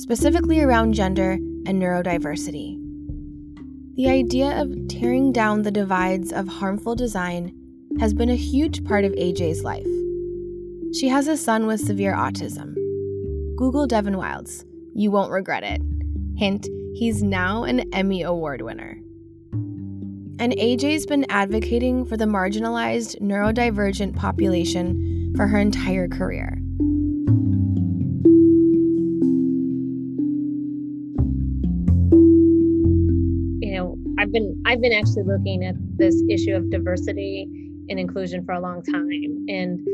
specifically 0.02 0.60
around 0.60 0.94
gender 0.94 1.32
and 1.32 1.80
neurodiversity. 1.82 2.82
The 3.96 4.08
idea 4.10 4.60
of 4.60 4.88
tearing 4.88 5.32
down 5.32 5.62
the 5.62 5.70
divides 5.70 6.32
of 6.32 6.48
harmful 6.48 6.94
design 6.94 7.54
has 8.00 8.12
been 8.12 8.30
a 8.30 8.36
huge 8.36 8.84
part 8.84 9.04
of 9.04 9.12
AJ's 9.12 9.62
life. 9.62 9.86
She 10.98 11.08
has 11.08 11.28
a 11.28 11.36
son 11.36 11.66
with 11.66 11.80
severe 11.80 12.14
autism. 12.14 12.74
Google 13.56 13.86
Devin 13.86 14.16
Wilds. 14.16 14.64
You 14.94 15.10
won't 15.10 15.30
regret 15.30 15.62
it. 15.62 15.82
Hint, 16.38 16.66
he's 16.94 17.22
now 17.22 17.64
an 17.64 17.92
Emmy 17.92 18.22
Award 18.22 18.62
winner. 18.62 18.98
And 20.38 20.54
AJ's 20.54 21.04
been 21.04 21.26
advocating 21.28 22.06
for 22.06 22.16
the 22.16 22.24
marginalized 22.24 23.20
neurodivergent 23.20 24.16
population 24.16 25.34
for 25.36 25.46
her 25.46 25.58
entire 25.58 26.08
career. 26.08 26.56
You 33.60 33.74
know, 33.74 33.98
I've 34.18 34.32
been 34.32 34.62
I've 34.64 34.80
been 34.80 34.94
actually 34.94 35.24
looking 35.24 35.62
at 35.62 35.74
this 35.98 36.22
issue 36.30 36.54
of 36.54 36.70
diversity 36.70 37.50
and 37.90 38.00
inclusion 38.00 38.46
for 38.46 38.52
a 38.52 38.60
long 38.60 38.82
time, 38.82 39.44
and 39.48 39.86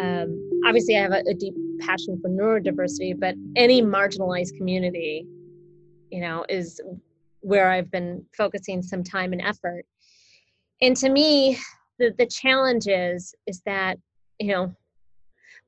um, 0.00 0.62
obviously 0.66 0.96
I 0.96 1.02
have 1.02 1.12
a, 1.12 1.22
a 1.28 1.34
deep 1.34 1.54
passion 1.80 2.18
for 2.20 2.30
neurodiversity, 2.30 3.18
but 3.18 3.34
any 3.56 3.82
marginalized 3.82 4.56
community, 4.56 5.26
you 6.10 6.20
know, 6.20 6.44
is 6.48 6.80
where 7.40 7.70
I've 7.70 7.90
been 7.90 8.24
focusing 8.36 8.82
some 8.82 9.02
time 9.02 9.32
and 9.32 9.42
effort. 9.42 9.84
And 10.80 10.96
to 10.96 11.08
me, 11.10 11.58
the, 11.98 12.14
the 12.16 12.26
challenge 12.26 12.86
is, 12.86 13.34
is 13.46 13.60
that, 13.66 13.98
you 14.38 14.52
know, 14.52 14.74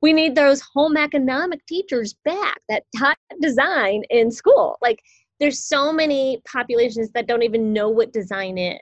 we 0.01 0.11
need 0.11 0.35
those 0.35 0.61
home 0.61 0.97
economic 0.97 1.65
teachers 1.65 2.15
back 2.25 2.59
that 2.69 2.83
taught 2.97 3.17
design 3.41 4.03
in 4.09 4.31
school. 4.31 4.77
Like 4.81 4.99
there's 5.39 5.63
so 5.63 5.93
many 5.93 6.41
populations 6.45 7.11
that 7.11 7.27
don't 7.27 7.43
even 7.43 7.71
know 7.71 7.89
what 7.89 8.11
design 8.11 8.57
is. 8.57 8.79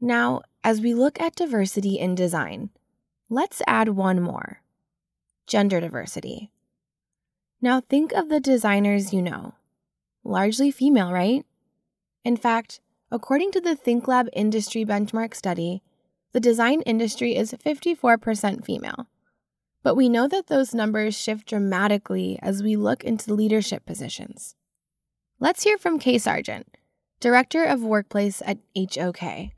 Now, 0.00 0.42
as 0.64 0.80
we 0.80 0.94
look 0.94 1.20
at 1.20 1.36
diversity 1.36 1.98
in 1.98 2.14
design, 2.14 2.70
let's 3.30 3.62
add 3.66 3.90
one 3.90 4.20
more 4.20 4.60
gender 5.46 5.80
diversity. 5.80 6.50
Now, 7.62 7.80
think 7.80 8.12
of 8.12 8.28
the 8.28 8.40
designers 8.40 9.12
you 9.12 9.22
know. 9.22 9.54
Largely 10.22 10.70
female, 10.70 11.12
right? 11.12 11.44
In 12.24 12.36
fact, 12.36 12.80
according 13.10 13.50
to 13.52 13.60
the 13.60 13.76
ThinkLab 13.76 14.28
industry 14.32 14.84
benchmark 14.84 15.34
study, 15.34 15.82
the 16.32 16.40
design 16.40 16.82
industry 16.82 17.34
is 17.34 17.52
54% 17.52 18.64
female. 18.64 19.06
But 19.82 19.96
we 19.96 20.08
know 20.08 20.28
that 20.28 20.48
those 20.48 20.74
numbers 20.74 21.16
shift 21.16 21.48
dramatically 21.48 22.38
as 22.42 22.62
we 22.62 22.76
look 22.76 23.02
into 23.02 23.34
leadership 23.34 23.86
positions. 23.86 24.54
Let's 25.38 25.64
hear 25.64 25.78
from 25.78 25.98
Kay 25.98 26.18
Sargent, 26.18 26.76
Director 27.18 27.64
of 27.64 27.82
Workplace 27.82 28.42
at 28.44 28.58
HOK. 28.76 29.50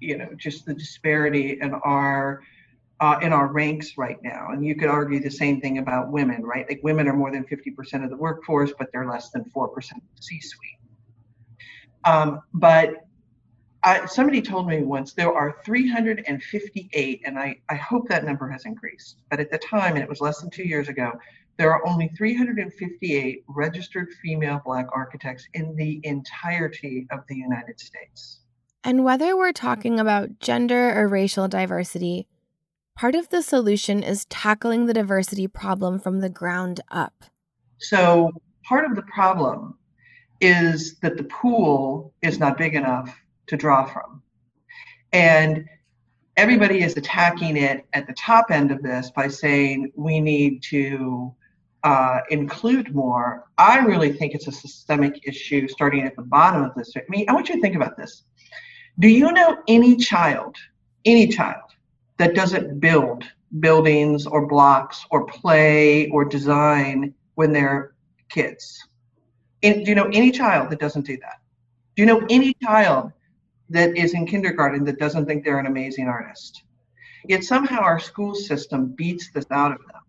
You 0.00 0.16
know, 0.16 0.30
just 0.36 0.64
the 0.64 0.74
disparity 0.74 1.58
in 1.60 1.74
our 1.74 2.40
uh, 3.00 3.18
in 3.22 3.32
our 3.32 3.46
ranks 3.46 3.96
right 3.96 4.18
now. 4.22 4.48
And 4.50 4.64
you 4.64 4.74
could 4.76 4.88
argue 4.88 5.20
the 5.20 5.30
same 5.30 5.60
thing 5.60 5.78
about 5.78 6.10
women, 6.10 6.42
right? 6.42 6.68
Like 6.68 6.80
women 6.82 7.08
are 7.08 7.14
more 7.14 7.32
than 7.32 7.44
50% 7.44 8.04
of 8.04 8.10
the 8.10 8.16
workforce, 8.16 8.72
but 8.78 8.88
they're 8.92 9.08
less 9.08 9.30
than 9.30 9.44
4% 9.44 9.66
of 9.66 9.82
the 9.82 10.22
C 10.22 10.40
suite. 10.40 10.78
Um, 12.04 12.40
but 12.52 13.06
I, 13.82 14.04
somebody 14.04 14.42
told 14.42 14.68
me 14.68 14.82
once 14.82 15.14
there 15.14 15.32
are 15.32 15.56
358, 15.64 17.22
and 17.24 17.38
I, 17.38 17.56
I 17.70 17.74
hope 17.74 18.08
that 18.08 18.24
number 18.24 18.48
has 18.48 18.66
increased. 18.66 19.16
But 19.30 19.40
at 19.40 19.50
the 19.50 19.58
time, 19.58 19.94
and 19.94 20.02
it 20.02 20.08
was 20.08 20.20
less 20.20 20.40
than 20.40 20.50
two 20.50 20.64
years 20.64 20.88
ago, 20.88 21.12
there 21.56 21.72
are 21.74 21.86
only 21.86 22.08
358 22.16 23.44
registered 23.48 24.08
female 24.22 24.60
Black 24.64 24.86
architects 24.92 25.46
in 25.54 25.74
the 25.76 26.00
entirety 26.04 27.06
of 27.10 27.20
the 27.28 27.36
United 27.36 27.80
States. 27.80 28.40
And 28.84 29.04
whether 29.04 29.36
we're 29.36 29.52
talking 29.52 30.00
about 30.00 30.38
gender 30.40 30.98
or 30.98 31.08
racial 31.08 31.48
diversity, 31.48 32.26
Part 32.96 33.14
of 33.14 33.28
the 33.30 33.42
solution 33.42 34.02
is 34.02 34.26
tackling 34.26 34.86
the 34.86 34.94
diversity 34.94 35.46
problem 35.46 35.98
from 35.98 36.20
the 36.20 36.28
ground 36.28 36.80
up. 36.90 37.24
So, 37.78 38.30
part 38.64 38.84
of 38.84 38.94
the 38.94 39.02
problem 39.02 39.78
is 40.40 40.98
that 41.00 41.16
the 41.16 41.24
pool 41.24 42.12
is 42.22 42.38
not 42.38 42.58
big 42.58 42.74
enough 42.74 43.14
to 43.46 43.56
draw 43.56 43.84
from. 43.84 44.22
And 45.12 45.64
everybody 46.36 46.82
is 46.82 46.96
attacking 46.96 47.56
it 47.56 47.86
at 47.92 48.06
the 48.06 48.14
top 48.14 48.50
end 48.50 48.70
of 48.70 48.82
this 48.82 49.10
by 49.10 49.28
saying 49.28 49.92
we 49.96 50.20
need 50.20 50.62
to 50.64 51.34
uh, 51.82 52.20
include 52.30 52.94
more. 52.94 53.44
I 53.58 53.78
really 53.78 54.12
think 54.12 54.34
it's 54.34 54.46
a 54.46 54.52
systemic 54.52 55.26
issue 55.26 55.68
starting 55.68 56.02
at 56.02 56.16
the 56.16 56.22
bottom 56.22 56.62
of 56.62 56.74
this. 56.74 56.92
I 56.96 57.02
mean, 57.08 57.28
I 57.28 57.32
want 57.32 57.48
you 57.48 57.56
to 57.56 57.60
think 57.60 57.76
about 57.76 57.96
this. 57.96 58.24
Do 58.98 59.08
you 59.08 59.32
know 59.32 59.58
any 59.68 59.96
child, 59.96 60.56
any 61.04 61.28
child, 61.28 61.69
that 62.20 62.34
doesn't 62.34 62.80
build 62.80 63.24
buildings 63.60 64.26
or 64.26 64.46
blocks 64.46 65.06
or 65.10 65.24
play 65.24 66.06
or 66.10 66.22
design 66.22 67.14
when 67.36 67.50
they're 67.50 67.94
kids. 68.28 68.86
And 69.62 69.86
do 69.86 69.88
you 69.88 69.94
know 69.94 70.10
any 70.12 70.30
child 70.30 70.68
that 70.68 70.80
doesn't 70.80 71.06
do 71.06 71.16
that? 71.22 71.40
Do 71.96 72.02
you 72.02 72.06
know 72.06 72.26
any 72.28 72.54
child 72.62 73.10
that 73.70 73.96
is 73.96 74.12
in 74.12 74.26
kindergarten 74.26 74.84
that 74.84 74.98
doesn't 74.98 75.24
think 75.24 75.44
they're 75.44 75.58
an 75.58 75.64
amazing 75.64 76.08
artist? 76.08 76.62
Yet 77.26 77.42
somehow 77.42 77.80
our 77.80 77.98
school 77.98 78.34
system 78.34 78.88
beats 78.88 79.30
this 79.30 79.46
out 79.50 79.72
of 79.72 79.78
them. 79.78 80.02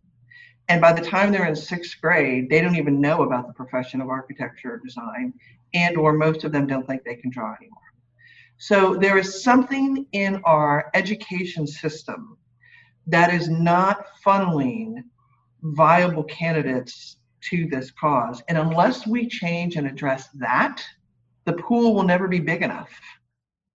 And 0.67 0.81
by 0.81 0.91
the 0.91 1.01
time 1.01 1.31
they're 1.31 1.47
in 1.47 1.55
sixth 1.55 2.01
grade, 2.01 2.49
they 2.49 2.59
don't 2.59 2.75
even 2.75 2.99
know 2.99 3.23
about 3.23 3.47
the 3.47 3.53
profession 3.53 4.01
of 4.01 4.09
architecture 4.09 4.73
or 4.73 4.79
design, 4.79 5.33
and 5.73 5.95
or 5.95 6.11
most 6.11 6.43
of 6.43 6.51
them 6.51 6.67
don't 6.67 6.85
think 6.85 7.05
they 7.05 7.15
can 7.15 7.31
draw 7.31 7.55
anymore. 7.55 7.80
So 8.61 8.93
there 8.93 9.17
is 9.17 9.41
something 9.41 10.05
in 10.11 10.39
our 10.45 10.91
education 10.93 11.65
system 11.65 12.37
that 13.07 13.33
is 13.33 13.49
not 13.49 14.05
funneling 14.23 14.97
viable 15.63 16.23
candidates 16.25 17.17
to 17.49 17.67
this 17.67 17.89
cause. 17.89 18.43
And 18.47 18.59
unless 18.59 19.07
we 19.07 19.27
change 19.27 19.77
and 19.77 19.87
address 19.87 20.29
that, 20.35 20.79
the 21.45 21.53
pool 21.53 21.95
will 21.95 22.03
never 22.03 22.27
be 22.27 22.39
big 22.39 22.61
enough. 22.61 22.91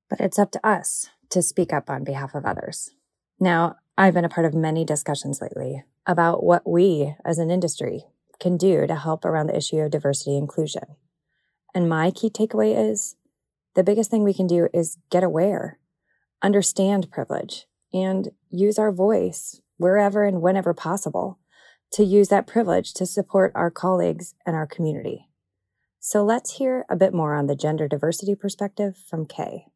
But 0.08 0.20
it's 0.20 0.38
up 0.38 0.52
to 0.52 0.64
us 0.64 1.10
to 1.30 1.42
speak 1.42 1.72
up 1.72 1.90
on 1.90 2.04
behalf 2.04 2.36
of 2.36 2.46
others. 2.46 2.90
Now, 3.40 3.74
I've 3.98 4.14
been 4.14 4.24
a 4.24 4.28
part 4.28 4.46
of 4.46 4.54
many 4.54 4.84
discussions 4.84 5.42
lately 5.42 5.82
about 6.06 6.44
what 6.44 6.62
we 6.64 7.16
as 7.24 7.38
an 7.38 7.50
industry 7.50 8.04
can 8.38 8.56
do 8.56 8.86
to 8.86 8.94
help 8.94 9.24
around 9.24 9.48
the 9.48 9.56
issue 9.56 9.78
of 9.78 9.90
diversity 9.90 10.36
inclusion. 10.36 10.84
And 11.74 11.88
my 11.88 12.12
key 12.12 12.30
takeaway 12.30 12.90
is 12.92 13.16
the 13.76 13.84
biggest 13.84 14.10
thing 14.10 14.24
we 14.24 14.34
can 14.34 14.46
do 14.46 14.68
is 14.72 14.96
get 15.10 15.22
aware, 15.22 15.78
understand 16.42 17.10
privilege, 17.10 17.66
and 17.92 18.30
use 18.50 18.78
our 18.78 18.90
voice 18.90 19.60
wherever 19.76 20.24
and 20.24 20.40
whenever 20.40 20.72
possible 20.72 21.38
to 21.92 22.02
use 22.02 22.28
that 22.28 22.46
privilege 22.46 22.94
to 22.94 23.04
support 23.04 23.52
our 23.54 23.70
colleagues 23.70 24.34
and 24.46 24.56
our 24.56 24.66
community. 24.66 25.28
So 26.00 26.24
let's 26.24 26.56
hear 26.56 26.86
a 26.88 26.96
bit 26.96 27.12
more 27.12 27.34
on 27.34 27.48
the 27.48 27.54
gender 27.54 27.86
diversity 27.86 28.34
perspective 28.34 28.96
from 28.96 29.26
Kay. 29.26 29.66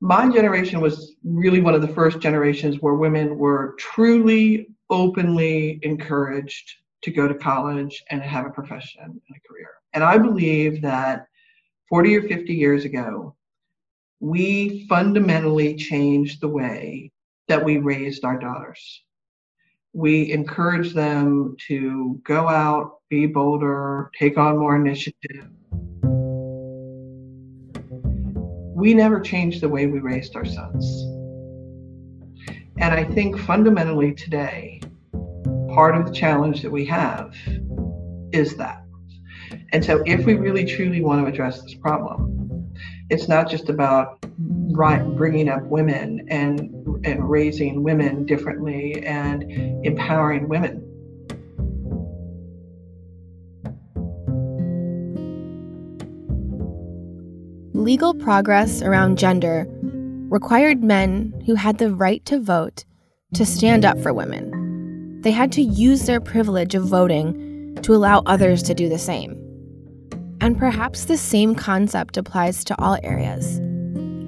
My 0.00 0.30
generation 0.30 0.80
was 0.80 1.16
really 1.24 1.60
one 1.60 1.74
of 1.74 1.82
the 1.82 1.88
first 1.88 2.20
generations 2.20 2.76
where 2.80 2.94
women 2.94 3.36
were 3.36 3.74
truly 3.78 4.68
openly 4.90 5.80
encouraged 5.82 6.70
to 7.02 7.10
go 7.10 7.26
to 7.26 7.34
college 7.34 8.04
and 8.10 8.22
have 8.22 8.46
a 8.46 8.50
profession 8.50 9.02
and 9.02 9.36
a 9.36 9.48
career. 9.48 9.70
And 9.92 10.04
I 10.04 10.18
believe 10.18 10.82
that 10.82 11.26
40 11.88 12.16
or 12.16 12.22
50 12.22 12.54
years 12.54 12.84
ago, 12.84 13.34
we 14.20 14.86
fundamentally 14.88 15.76
changed 15.76 16.40
the 16.40 16.48
way 16.48 17.12
that 17.46 17.64
we 17.64 17.78
raised 17.78 18.24
our 18.24 18.38
daughters. 18.38 19.02
We 19.92 20.32
encouraged 20.32 20.94
them 20.94 21.56
to 21.68 22.20
go 22.24 22.48
out, 22.48 23.00
be 23.08 23.26
bolder, 23.26 24.10
take 24.18 24.36
on 24.36 24.58
more 24.58 24.76
initiative. 24.76 25.48
we 28.78 28.94
never 28.94 29.18
changed 29.18 29.60
the 29.60 29.68
way 29.68 29.88
we 29.88 29.98
raised 29.98 30.36
our 30.36 30.44
sons. 30.44 31.02
And 32.76 32.94
I 32.94 33.02
think 33.02 33.36
fundamentally 33.36 34.14
today, 34.14 34.80
part 35.74 35.96
of 35.96 36.06
the 36.06 36.12
challenge 36.12 36.62
that 36.62 36.70
we 36.70 36.84
have 36.86 37.34
is 38.32 38.56
that. 38.56 38.84
And 39.72 39.84
so, 39.84 40.02
if 40.06 40.24
we 40.24 40.34
really 40.34 40.64
truly 40.64 41.02
want 41.02 41.24
to 41.24 41.30
address 41.30 41.62
this 41.62 41.74
problem, 41.74 42.74
it's 43.10 43.28
not 43.28 43.48
just 43.48 43.68
about 43.68 44.20
bringing 45.16 45.48
up 45.48 45.62
women 45.64 46.26
and, 46.28 46.70
and 47.04 47.28
raising 47.28 47.82
women 47.82 48.24
differently 48.26 49.02
and 49.04 49.42
empowering 49.84 50.48
women. 50.48 50.84
Legal 57.74 58.14
progress 58.14 58.82
around 58.82 59.18
gender 59.18 59.66
required 60.30 60.82
men 60.82 61.32
who 61.46 61.54
had 61.54 61.78
the 61.78 61.94
right 61.94 62.24
to 62.26 62.38
vote 62.38 62.84
to 63.34 63.46
stand 63.46 63.84
up 63.84 63.98
for 64.00 64.12
women. 64.12 65.20
They 65.22 65.30
had 65.30 65.52
to 65.52 65.62
use 65.62 66.06
their 66.06 66.20
privilege 66.20 66.74
of 66.74 66.84
voting 66.84 67.78
to 67.82 67.94
allow 67.94 68.22
others 68.26 68.62
to 68.64 68.74
do 68.74 68.88
the 68.88 68.98
same. 68.98 69.47
And 70.40 70.56
perhaps 70.56 71.06
the 71.06 71.16
same 71.16 71.54
concept 71.54 72.16
applies 72.16 72.64
to 72.64 72.80
all 72.80 72.98
areas 73.02 73.60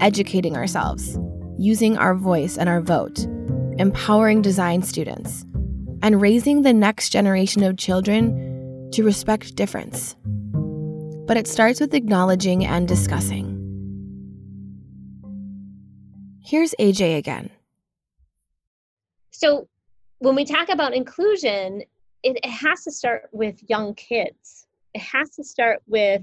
educating 0.01 0.57
ourselves, 0.57 1.19
using 1.59 1.99
our 1.99 2.15
voice 2.15 2.57
and 2.57 2.69
our 2.69 2.81
vote, 2.81 3.27
empowering 3.79 4.41
design 4.41 4.83
students, 4.83 5.45
and 6.03 6.21
raising 6.21 6.63
the 6.63 6.73
next 6.73 7.11
generation 7.11 7.63
of 7.63 7.77
children 7.77 8.91
to 8.93 9.05
respect 9.05 9.55
difference. 9.57 10.17
But 11.27 11.37
it 11.37 11.47
starts 11.47 11.81
with 11.81 11.95
acknowledging 11.95 12.65
and 12.65 12.89
discussing. 12.89 13.57
Here's 16.43 16.75
AJ 16.81 17.19
again. 17.19 17.51
So, 19.31 19.69
when 20.19 20.35
we 20.35 20.45
talk 20.45 20.69
about 20.69 20.93
inclusion, 20.95 21.83
it, 22.23 22.45
has 22.45 22.85
to 22.85 22.91
start 22.91 23.29
with 23.33 23.63
young 23.69 23.95
kids. 23.95 24.60
It 24.95 25.03
has 25.03 25.31
to 25.31 25.45
start 25.45 25.81
with, 25.87 26.23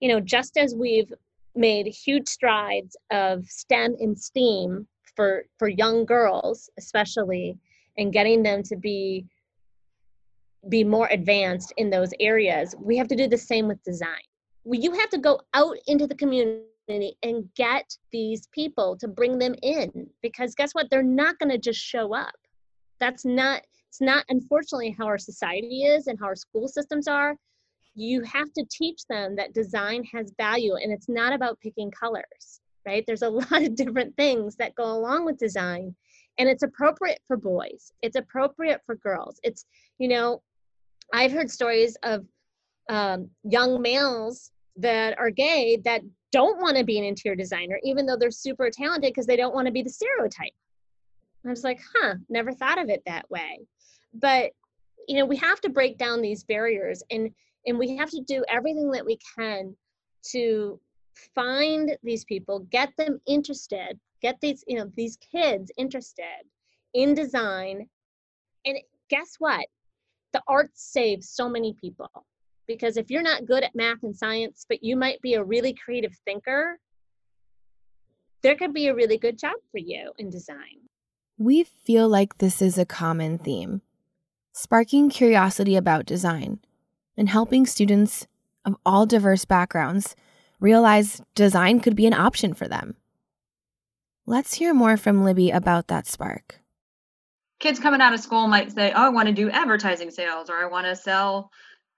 you 0.00 0.08
know, 0.08 0.20
just 0.20 0.56
as 0.56 0.74
we've 0.74 1.12
made 1.54 1.86
huge 1.86 2.28
strides 2.28 2.96
of 3.10 3.44
STEM 3.46 3.96
and 4.00 4.18
STEAM 4.18 4.86
for 5.16 5.44
for 5.58 5.68
young 5.68 6.04
girls, 6.04 6.70
especially, 6.78 7.58
and 7.96 8.12
getting 8.12 8.42
them 8.42 8.62
to 8.64 8.76
be 8.76 9.26
be 10.68 10.84
more 10.84 11.08
advanced 11.10 11.72
in 11.76 11.90
those 11.90 12.12
areas. 12.20 12.74
We 12.78 12.96
have 12.96 13.08
to 13.08 13.16
do 13.16 13.28
the 13.28 13.38
same 13.38 13.68
with 13.68 13.82
design. 13.82 14.22
You 14.64 14.92
have 14.92 15.10
to 15.10 15.18
go 15.18 15.40
out 15.54 15.76
into 15.86 16.06
the 16.06 16.14
community 16.14 17.16
and 17.22 17.48
get 17.54 17.96
these 18.12 18.48
people 18.52 18.96
to 18.98 19.08
bring 19.08 19.38
them 19.38 19.54
in 19.62 20.08
because 20.22 20.54
guess 20.54 20.74
what? 20.74 20.88
They're 20.90 21.02
not 21.02 21.38
going 21.38 21.50
to 21.50 21.58
just 21.58 21.80
show 21.80 22.14
up. 22.14 22.34
That's 23.00 23.24
not 23.24 23.62
it's 23.88 24.00
not 24.00 24.24
unfortunately 24.28 24.94
how 24.98 25.06
our 25.06 25.18
society 25.18 25.84
is 25.84 26.06
and 26.06 26.18
how 26.18 26.26
our 26.26 26.36
school 26.36 26.68
systems 26.68 27.08
are 27.08 27.36
you 27.98 28.22
have 28.22 28.52
to 28.52 28.64
teach 28.70 29.00
them 29.08 29.34
that 29.36 29.54
design 29.54 30.04
has 30.04 30.32
value 30.38 30.76
and 30.76 30.92
it's 30.92 31.08
not 31.08 31.32
about 31.32 31.58
picking 31.60 31.90
colors, 31.90 32.60
right? 32.86 33.04
There's 33.06 33.22
a 33.22 33.28
lot 33.40 33.62
of 33.62 33.74
different 33.74 34.16
things 34.16 34.56
that 34.56 34.74
go 34.74 34.84
along 34.84 35.24
with 35.24 35.38
design 35.38 35.94
and 36.38 36.48
it's 36.48 36.62
appropriate 36.62 37.20
for 37.26 37.36
boys. 37.36 37.92
It's 38.02 38.16
appropriate 38.16 38.80
for 38.86 38.94
girls. 38.94 39.40
It's, 39.42 39.66
you 39.98 40.08
know, 40.08 40.42
I've 41.12 41.32
heard 41.32 41.50
stories 41.50 41.96
of 42.04 42.24
um, 42.88 43.30
young 43.42 43.82
males 43.82 44.52
that 44.76 45.18
are 45.18 45.30
gay 45.30 45.80
that 45.84 46.02
don't 46.30 46.60
want 46.60 46.76
to 46.76 46.84
be 46.84 46.98
an 46.98 47.04
interior 47.04 47.34
designer, 47.34 47.80
even 47.82 48.06
though 48.06 48.16
they're 48.16 48.30
super 48.30 48.70
talented 48.70 49.10
because 49.10 49.26
they 49.26 49.36
don't 49.36 49.54
want 49.54 49.66
to 49.66 49.72
be 49.72 49.82
the 49.82 49.90
stereotype. 49.90 50.52
I 51.44 51.50
was 51.50 51.64
like, 51.64 51.80
huh, 51.96 52.14
never 52.28 52.52
thought 52.52 52.80
of 52.80 52.88
it 52.88 53.02
that 53.06 53.28
way. 53.30 53.66
But, 54.14 54.52
you 55.08 55.16
know, 55.16 55.24
we 55.24 55.36
have 55.36 55.60
to 55.62 55.70
break 55.70 55.98
down 55.98 56.20
these 56.20 56.44
barriers 56.44 57.02
and 57.10 57.30
and 57.68 57.78
we 57.78 57.96
have 57.96 58.10
to 58.10 58.20
do 58.22 58.44
everything 58.48 58.90
that 58.90 59.06
we 59.06 59.18
can 59.36 59.76
to 60.32 60.80
find 61.34 61.96
these 62.02 62.24
people 62.24 62.60
get 62.70 62.92
them 62.96 63.20
interested 63.26 63.98
get 64.20 64.40
these 64.40 64.64
you 64.66 64.76
know 64.76 64.90
these 64.96 65.16
kids 65.32 65.70
interested 65.76 66.44
in 66.94 67.14
design. 67.14 67.88
And 68.64 68.78
guess 69.08 69.36
what? 69.38 69.66
The 70.32 70.42
arts 70.48 70.82
save 70.92 71.22
so 71.22 71.48
many 71.48 71.74
people. 71.80 72.10
Because 72.66 72.96
if 72.96 73.10
you're 73.10 73.22
not 73.22 73.46
good 73.46 73.62
at 73.62 73.74
math 73.74 74.02
and 74.02 74.16
science 74.16 74.66
but 74.68 74.84
you 74.84 74.96
might 74.96 75.20
be 75.22 75.34
a 75.34 75.44
really 75.44 75.72
creative 75.72 76.14
thinker 76.24 76.78
there 78.40 78.54
could 78.54 78.72
be 78.72 78.86
a 78.86 78.94
really 78.94 79.18
good 79.18 79.36
job 79.36 79.56
for 79.72 79.78
you 79.78 80.12
in 80.16 80.30
design. 80.30 80.86
We 81.38 81.64
feel 81.64 82.08
like 82.08 82.38
this 82.38 82.62
is 82.62 82.78
a 82.78 82.86
common 82.86 83.38
theme. 83.38 83.82
Sparking 84.52 85.10
curiosity 85.10 85.74
about 85.74 86.06
design 86.06 86.60
and 87.18 87.28
helping 87.28 87.66
students 87.66 88.26
of 88.64 88.76
all 88.86 89.04
diverse 89.04 89.44
backgrounds 89.44 90.16
realize 90.60 91.20
design 91.34 91.80
could 91.80 91.96
be 91.96 92.06
an 92.06 92.14
option 92.14 92.54
for 92.54 92.68
them. 92.68 92.96
Let's 94.24 94.54
hear 94.54 94.72
more 94.72 94.96
from 94.96 95.24
Libby 95.24 95.50
about 95.50 95.88
that 95.88 96.06
spark. 96.06 96.60
Kids 97.60 97.80
coming 97.80 98.00
out 98.00 98.14
of 98.14 98.20
school 98.20 98.46
might 98.46 98.70
say, 98.70 98.92
Oh, 98.92 99.06
I 99.06 99.08
want 99.08 99.26
to 99.26 99.34
do 99.34 99.50
advertising 99.50 100.10
sales 100.10 100.48
or 100.48 100.56
I 100.56 100.66
want 100.66 100.86
to 100.86 100.94
sell 100.94 101.50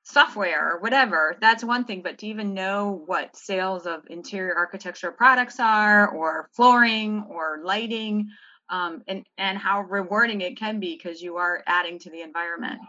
software 0.05 0.73
or 0.73 0.81
whatever. 0.81 1.37
That's 1.41 1.63
one 1.63 1.85
thing, 1.85 2.01
but 2.03 2.19
to 2.19 2.27
even 2.27 2.55
know 2.55 3.03
what 3.05 3.37
sales 3.37 3.87
of 3.87 4.05
interior 4.09 4.55
architecture 4.55 5.13
products 5.13 5.61
are 5.61 6.09
or 6.09 6.49
flooring 6.55 7.27
or 7.29 7.61
lighting 7.63 8.29
um, 8.71 9.03
and, 9.07 9.27
and 9.37 9.59
how 9.59 9.83
rewarding 9.83 10.41
it 10.41 10.57
can 10.57 10.81
be 10.81 10.97
because 10.97 11.21
you 11.21 11.37
are 11.37 11.63
adding 11.67 11.99
to 11.99 12.11
the 12.11 12.23
environment. 12.23 12.81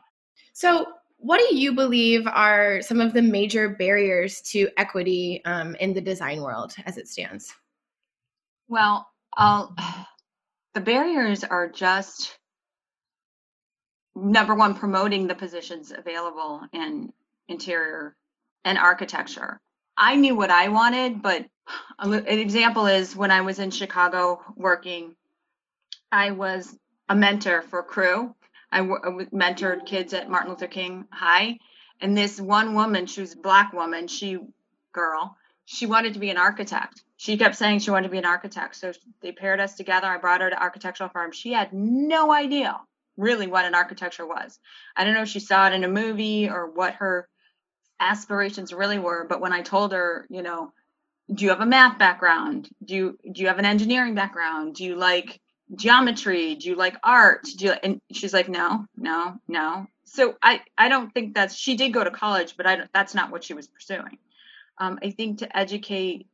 So, 0.54 0.86
what 1.22 1.40
do 1.40 1.56
you 1.56 1.74
believe 1.74 2.26
are 2.26 2.82
some 2.82 3.00
of 3.00 3.14
the 3.14 3.22
major 3.22 3.70
barriers 3.70 4.42
to 4.42 4.68
equity 4.78 5.42
um, 5.46 5.76
in 5.76 5.94
the 5.94 6.02
design 6.02 6.42
world 6.42 6.74
as 6.86 6.98
it 6.98 7.08
stands? 7.08 7.54
Well, 8.68 9.08
I'll, 9.38 9.76
the 10.74 10.82
barriers 10.82 11.44
are 11.44 11.70
just 11.70 12.38
number 14.16 14.56
one, 14.56 14.74
promoting 14.74 15.28
the 15.28 15.36
positions 15.36 15.94
available 15.96 16.62
in 16.74 17.14
interior 17.48 18.16
and 18.66 18.78
architecture. 18.78 19.62
I 19.98 20.16
knew 20.16 20.36
what 20.36 20.50
I 20.50 20.70
wanted, 20.70 21.22
but 21.22 21.46
an 22.00 22.26
example 22.26 22.88
is 22.88 23.16
when 23.16 23.30
I 23.30 23.42
was 23.42 23.60
in 23.60 23.70
Chicago 23.70 24.42
working, 24.56 25.16
I 26.12 26.32
was 26.32 26.76
a 27.10 27.16
mentor 27.16 27.62
for 27.62 27.84
Cru 27.84 28.34
I, 28.72 28.82
mentored 28.82 29.86
kids 29.86 30.14
at 30.14 30.30
Martin 30.30 30.52
Luther 30.52 30.68
King 30.68 31.06
High, 31.12 31.58
and 32.00 32.18
this 32.18 32.40
one 32.40 32.74
woman, 32.74 33.06
she 33.06 33.22
was 33.22 33.34
a 33.34 33.38
black 33.38 33.74
woman, 33.74 34.08
she 34.08 34.40
girl, 34.94 35.38
she 35.66 35.86
wanted 35.86 36.14
to 36.14 36.20
be 36.20 36.30
an 36.30 36.38
architect. 36.38 37.04
She 37.18 37.38
kept 37.38 37.56
saying 37.56 37.80
she 37.80 37.92
wanted 37.92 38.08
to 38.08 38.12
be 38.12 38.18
an 38.18 38.26
architect. 38.26 38.76
So 38.76 38.92
they 39.22 39.32
paired 39.32 39.60
us 39.60 39.76
together. 39.76 40.08
I 40.08 40.18
brought 40.18 40.42
her 40.42 40.50
to 40.50 40.62
architectural 40.62 41.10
firm. 41.10 41.32
She 41.32 41.54
had 41.54 41.72
no 41.72 42.32
idea 42.32 42.80
really 43.16 43.48
what 43.48 43.66
an 43.66 43.76
architecture 43.76 44.26
was. 44.26 44.60
I 44.96 45.04
don't 45.04 45.14
know 45.14 45.22
if 45.22 45.30
she 45.30 45.40
saw 45.40 45.68
it 45.68 45.74
in 45.74 45.84
a 45.84 45.88
movie 45.88 46.50
or 46.50 46.70
what 46.70 46.96
her 46.96 47.28
aspirations 48.00 48.74
really 48.74 49.00
were, 49.00 49.26
but 49.30 49.40
when 49.40 49.54
I 49.54 49.62
told 49.62 49.94
her, 49.94 50.26
you 50.30 50.42
know, 50.42 50.74
do 51.32 51.46
you 51.46 51.52
have 51.52 51.62
a 51.62 51.66
math 51.66 52.00
background? 52.00 52.70
Do 52.84 52.96
you 52.96 53.18
do 53.32 53.42
you 53.42 53.48
have 53.48 53.60
an 53.60 53.66
engineering 53.66 54.16
background? 54.16 54.76
Do 54.76 54.84
you 54.84 54.96
like 54.96 55.40
geometry 55.76 56.56
do 56.56 56.70
you 56.70 56.76
like 56.76 56.98
art? 57.04 57.44
Do 57.58 57.66
you 57.66 57.72
and 57.72 58.02
she's 58.12 58.34
like 58.34 58.50
no 58.50 58.86
no 58.98 59.40
no. 59.48 59.88
So 60.06 60.36
i 60.42 60.62
i 60.78 60.90
don't 60.90 61.14
think 61.14 61.36
that's 61.36 61.56
she 61.56 61.76
did 61.76 61.94
go 61.94 62.04
to 62.04 62.12
college 62.12 62.58
but 62.58 62.66
i 62.66 62.76
don't 62.76 62.90
that's 62.94 63.16
not 63.16 63.32
what 63.32 63.44
she 63.44 63.54
was 63.54 63.68
pursuing. 63.68 64.18
Um, 64.78 65.00
i 65.04 65.12
think 65.12 65.40
to 65.40 65.58
educate 65.58 66.28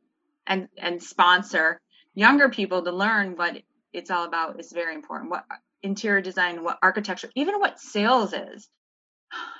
and 0.46 0.68
and 0.78 1.02
sponsor 1.02 1.80
younger 2.14 2.48
people 2.48 2.82
to 2.82 2.90
learn 2.90 3.36
what 3.36 3.62
it's 3.92 4.10
all 4.10 4.24
about 4.24 4.58
is 4.58 4.72
very 4.72 4.94
important. 4.94 5.30
What 5.30 5.44
interior 5.82 6.20
design 6.20 6.64
what 6.64 6.78
architecture 6.82 7.30
even 7.36 7.60
what 7.60 7.80
sales 7.80 8.32
is. 8.32 8.68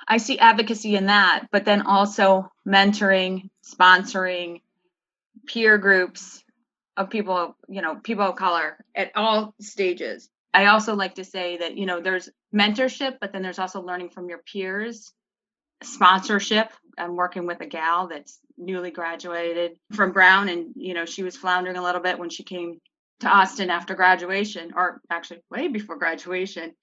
I 0.09 0.17
see 0.17 0.39
advocacy 0.39 0.97
in 0.97 1.07
that 1.07 1.47
but 1.53 1.65
then 1.65 1.83
also 1.83 2.51
mentoring 2.67 3.51
sponsoring 3.65 4.63
peer 5.47 5.79
groups 5.79 6.43
of 6.99 7.11
people, 7.11 7.57
you 7.69 7.81
know, 7.81 7.95
people 7.95 8.25
of 8.25 8.37
color 8.37 8.77
at 8.95 9.13
all 9.15 9.55
stages. 9.61 10.29
I 10.53 10.67
also 10.67 10.97
like 10.97 11.15
to 11.15 11.25
say 11.25 11.59
that, 11.59 11.77
you 11.77 11.87
know, 11.87 12.01
there's 12.01 12.29
mentorship, 12.53 13.19
but 13.21 13.33
then 13.33 13.43
there's 13.43 13.61
also 13.61 13.81
learning 13.81 14.11
from 14.11 14.29
your 14.29 14.39
peers, 14.39 15.13
sponsorship. 15.83 16.73
I'm 16.99 17.15
working 17.15 17.47
with 17.47 17.61
a 17.61 17.67
gal 17.67 18.09
that's 18.09 18.41
newly 18.57 18.91
graduated 18.91 19.79
from 19.93 20.11
Brown, 20.11 20.49
and, 20.49 20.73
you 20.75 20.95
know, 20.95 21.05
she 21.05 21.23
was 21.23 21.37
floundering 21.37 21.77
a 21.77 21.83
little 21.83 22.01
bit 22.01 22.19
when 22.19 22.31
she 22.31 22.43
came 22.43 22.81
to 23.21 23.29
Austin 23.29 23.71
after 23.71 23.95
graduation, 23.95 24.73
or 24.75 25.01
actually 25.09 25.41
way 25.51 25.69
before 25.69 25.97
graduation. 25.97 26.75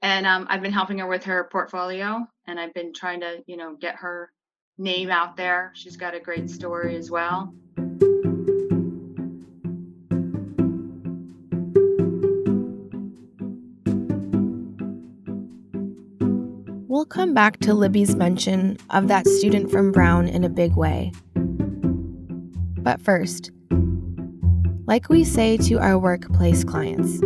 And 0.00 0.26
um, 0.26 0.46
I've 0.48 0.62
been 0.62 0.72
helping 0.72 0.98
her 0.98 1.06
with 1.06 1.24
her 1.24 1.48
portfolio, 1.52 2.26
and 2.46 2.58
I've 2.58 2.72
been 2.72 2.94
trying 2.94 3.20
to, 3.20 3.42
you 3.46 3.58
know, 3.58 3.76
get 3.76 3.96
her 3.96 4.30
name 4.78 5.10
out 5.10 5.36
there. 5.36 5.72
She's 5.74 5.98
got 5.98 6.14
a 6.14 6.20
great 6.20 6.48
story 6.48 6.96
as 6.96 7.10
well. 7.10 7.54
Come 17.06 17.34
back 17.34 17.58
to 17.60 17.74
Libby's 17.74 18.16
mention 18.16 18.76
of 18.90 19.08
that 19.08 19.26
student 19.26 19.70
from 19.70 19.92
Brown 19.92 20.28
in 20.28 20.44
a 20.44 20.48
big 20.48 20.76
way. 20.76 21.12
But 21.34 23.00
first, 23.00 23.50
like 24.86 25.08
we 25.08 25.24
say 25.24 25.56
to 25.58 25.78
our 25.78 25.98
workplace 25.98 26.64
clients, 26.64 27.20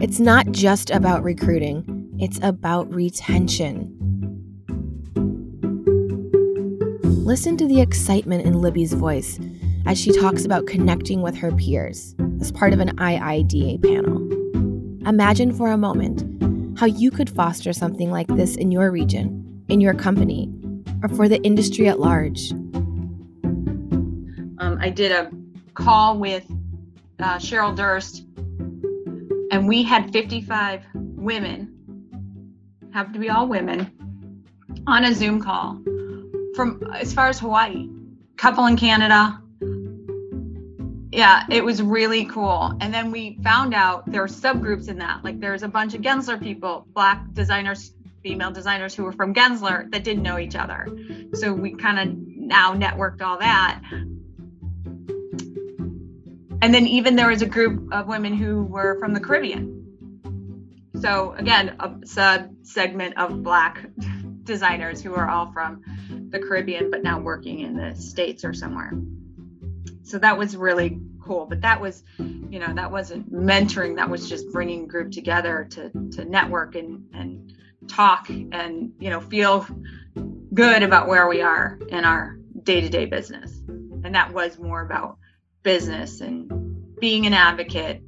it's 0.00 0.20
not 0.20 0.50
just 0.52 0.90
about 0.90 1.22
recruiting, 1.22 2.10
it's 2.18 2.38
about 2.42 2.92
retention. 2.92 3.90
Listen 7.24 7.56
to 7.56 7.66
the 7.66 7.80
excitement 7.80 8.44
in 8.44 8.60
Libby's 8.60 8.92
voice 8.92 9.40
as 9.86 9.98
she 9.98 10.12
talks 10.12 10.44
about 10.44 10.66
connecting 10.66 11.22
with 11.22 11.36
her 11.36 11.52
peers 11.52 12.14
as 12.40 12.52
part 12.52 12.72
of 12.72 12.80
an 12.80 12.96
IIDA 12.96 13.82
panel. 13.82 15.08
Imagine 15.08 15.52
for 15.52 15.70
a 15.70 15.76
moment 15.76 16.33
how 16.76 16.86
you 16.86 17.10
could 17.10 17.30
foster 17.30 17.72
something 17.72 18.10
like 18.10 18.26
this 18.28 18.56
in 18.56 18.70
your 18.70 18.90
region, 18.90 19.64
in 19.68 19.80
your 19.80 19.94
company, 19.94 20.52
or 21.02 21.08
for 21.08 21.28
the 21.28 21.40
industry 21.42 21.88
at 21.88 22.00
large. 22.00 22.52
Um, 24.58 24.78
I 24.80 24.90
did 24.90 25.12
a 25.12 25.30
call 25.74 26.18
with 26.18 26.44
uh, 27.20 27.36
Cheryl 27.36 27.76
Durst, 27.76 28.24
and 29.50 29.68
we 29.68 29.82
had 29.82 30.12
55 30.12 30.84
women, 30.94 31.70
have 32.92 33.12
to 33.12 33.18
be 33.18 33.30
all 33.30 33.46
women, 33.46 33.90
on 34.86 35.04
a 35.04 35.14
Zoom 35.14 35.40
call 35.40 35.80
from 36.54 36.82
as 36.94 37.12
far 37.12 37.28
as 37.28 37.38
Hawaii, 37.38 37.88
couple 38.36 38.66
in 38.66 38.76
Canada. 38.76 39.40
Yeah, 41.14 41.44
it 41.50 41.64
was 41.64 41.80
really 41.80 42.24
cool. 42.26 42.76
And 42.80 42.92
then 42.92 43.10
we 43.10 43.38
found 43.42 43.72
out 43.72 44.10
there 44.10 44.22
are 44.22 44.28
subgroups 44.28 44.88
in 44.88 44.98
that. 44.98 45.22
Like 45.24 45.40
there's 45.40 45.62
a 45.62 45.68
bunch 45.68 45.94
of 45.94 46.00
Gensler 46.00 46.40
people, 46.42 46.86
black 46.92 47.32
designers, 47.32 47.94
female 48.22 48.50
designers 48.50 48.94
who 48.94 49.04
were 49.04 49.12
from 49.12 49.32
Gensler 49.32 49.90
that 49.92 50.02
didn't 50.02 50.22
know 50.22 50.38
each 50.38 50.56
other. 50.56 50.88
So 51.34 51.52
we 51.52 51.74
kind 51.74 51.98
of 51.98 52.16
now 52.16 52.74
networked 52.74 53.22
all 53.22 53.38
that 53.38 53.80
and 56.64 56.72
then 56.72 56.86
even 56.86 57.14
there 57.14 57.28
was 57.28 57.42
a 57.42 57.46
group 57.46 57.92
of 57.92 58.06
women 58.06 58.32
who 58.32 58.64
were 58.64 58.98
from 58.98 59.12
the 59.12 59.20
Caribbean. 59.20 60.90
So 60.98 61.34
again, 61.36 61.76
a 61.78 62.06
sub 62.06 62.48
segment 62.62 63.18
of 63.18 63.42
Black 63.42 63.84
designers 64.44 65.02
who 65.02 65.14
are 65.14 65.28
all 65.28 65.52
from 65.52 65.82
the 66.30 66.38
Caribbean, 66.38 66.90
but 66.90 67.02
now 67.02 67.20
working 67.20 67.60
in 67.60 67.76
the 67.76 67.94
States 67.94 68.46
or 68.46 68.54
somewhere. 68.54 68.92
So 70.04 70.18
that 70.18 70.38
was 70.38 70.56
really 70.56 71.00
cool. 71.22 71.46
But 71.46 71.62
that 71.62 71.80
was, 71.80 72.02
you 72.18 72.58
know, 72.58 72.72
that 72.74 72.92
wasn't 72.92 73.32
mentoring. 73.32 73.96
That 73.96 74.10
was 74.10 74.28
just 74.28 74.50
bringing 74.52 74.86
group 74.86 75.10
together 75.10 75.66
to 75.70 75.90
to 76.12 76.24
network 76.24 76.76
and 76.76 77.06
and 77.14 77.54
talk 77.88 78.28
and 78.28 78.92
you 78.98 79.10
know 79.10 79.20
feel 79.20 79.66
good 80.52 80.82
about 80.82 81.08
where 81.08 81.28
we 81.28 81.42
are 81.42 81.78
in 81.88 82.04
our 82.04 82.36
day 82.62 82.80
to 82.80 82.88
day 82.88 83.06
business. 83.06 83.50
And 83.68 84.14
that 84.14 84.32
was 84.32 84.58
more 84.58 84.82
about 84.82 85.18
business 85.62 86.20
and 86.20 86.98
being 87.00 87.26
an 87.26 87.34
advocate. 87.34 88.02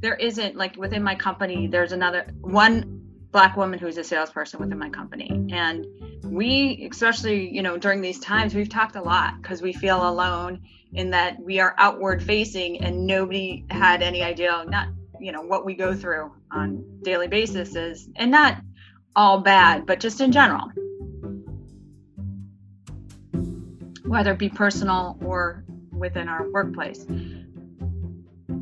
There 0.00 0.14
isn't 0.14 0.56
like 0.56 0.76
within 0.76 1.02
my 1.02 1.14
company, 1.14 1.66
there's 1.66 1.92
another 1.92 2.26
one 2.40 2.94
black 3.32 3.56
woman 3.56 3.80
who's 3.80 3.98
a 3.98 4.04
salesperson 4.04 4.60
within 4.60 4.78
my 4.78 4.88
company. 4.88 5.48
And 5.50 5.84
we, 6.22 6.88
especially, 6.90 7.52
you 7.52 7.62
know, 7.62 7.76
during 7.76 8.00
these 8.00 8.20
times, 8.20 8.54
we've 8.54 8.68
talked 8.68 8.94
a 8.94 9.02
lot 9.02 9.42
because 9.42 9.60
we 9.60 9.72
feel 9.72 10.08
alone 10.08 10.62
in 10.94 11.10
that 11.10 11.40
we 11.40 11.60
are 11.60 11.74
outward 11.78 12.22
facing 12.22 12.80
and 12.82 13.06
nobody 13.06 13.64
had 13.70 14.02
any 14.02 14.22
idea, 14.22 14.64
not, 14.68 14.88
you 15.20 15.32
know, 15.32 15.42
what 15.42 15.64
we 15.64 15.74
go 15.74 15.94
through 15.94 16.32
on 16.50 16.84
daily 17.02 17.28
basis 17.28 17.74
is, 17.74 18.08
and 18.16 18.30
not 18.30 18.58
all 19.16 19.40
bad, 19.40 19.86
but 19.86 20.00
just 20.00 20.20
in 20.20 20.32
general. 20.32 20.70
Whether 24.04 24.32
it 24.32 24.38
be 24.38 24.48
personal 24.48 25.18
or 25.24 25.64
within 25.90 26.28
our 26.28 26.50
workplace. 26.50 27.06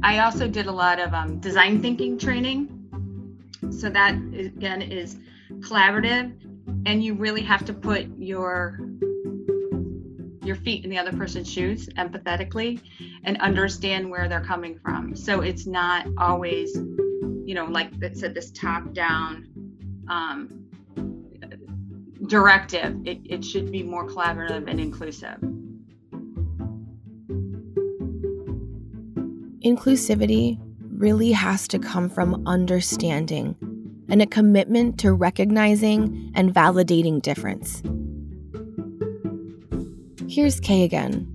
I 0.03 0.19
also 0.21 0.49
did 0.49 0.67
a 0.67 0.73
lot 0.73 0.99
of 0.99 1.15
um, 1.15 1.39
design 1.39 1.81
thinking 1.81 2.19
training. 2.19 2.79
So 3.71 3.89
that 3.91 4.15
again 4.15 4.83
is 4.83 5.17
collaborative, 5.61 6.33
and 6.87 7.03
you 7.03 7.15
really 7.15 7.43
have 7.43 7.65
to 7.67 7.73
put 7.73 8.07
your 8.19 8.79
your 10.45 10.57
feet 10.57 10.85
in 10.85 10.91
the 10.91 10.99
other 10.99 11.13
person's 11.13 11.51
shoes 11.51 11.89
empathetically 11.99 12.81
and 13.25 13.41
understand 13.41 14.11
where 14.11 14.29
they're 14.29 14.45
coming 14.45 14.79
from. 14.79 15.15
So 15.15 15.41
it's 15.41 15.67
not 15.67 16.07
always, 16.19 16.75
you 16.75 17.55
know, 17.55 17.65
like 17.65 17.91
it 18.01 18.17
said, 18.17 18.35
this 18.35 18.51
top 18.51 18.93
down 18.93 19.49
um, 20.09 20.67
directive. 22.27 22.97
It, 23.05 23.21
it 23.25 23.45
should 23.45 23.71
be 23.71 23.83
more 23.83 24.09
collaborative 24.09 24.69
and 24.69 24.81
inclusive. 24.81 25.39
Inclusivity 29.65 30.59
really 30.91 31.33
has 31.33 31.69
to 31.69 31.79
come 31.79 32.09
from 32.09 32.43
understanding 32.47 33.57
and 34.09 34.21
a 34.21 34.27
commitment 34.27 34.99
to 34.99 35.13
recognizing 35.13 36.33
and 36.35 36.53
validating 36.53 37.23
difference. 37.23 37.83
Here's 40.33 40.61
Kay 40.61 40.85
again, 40.85 41.31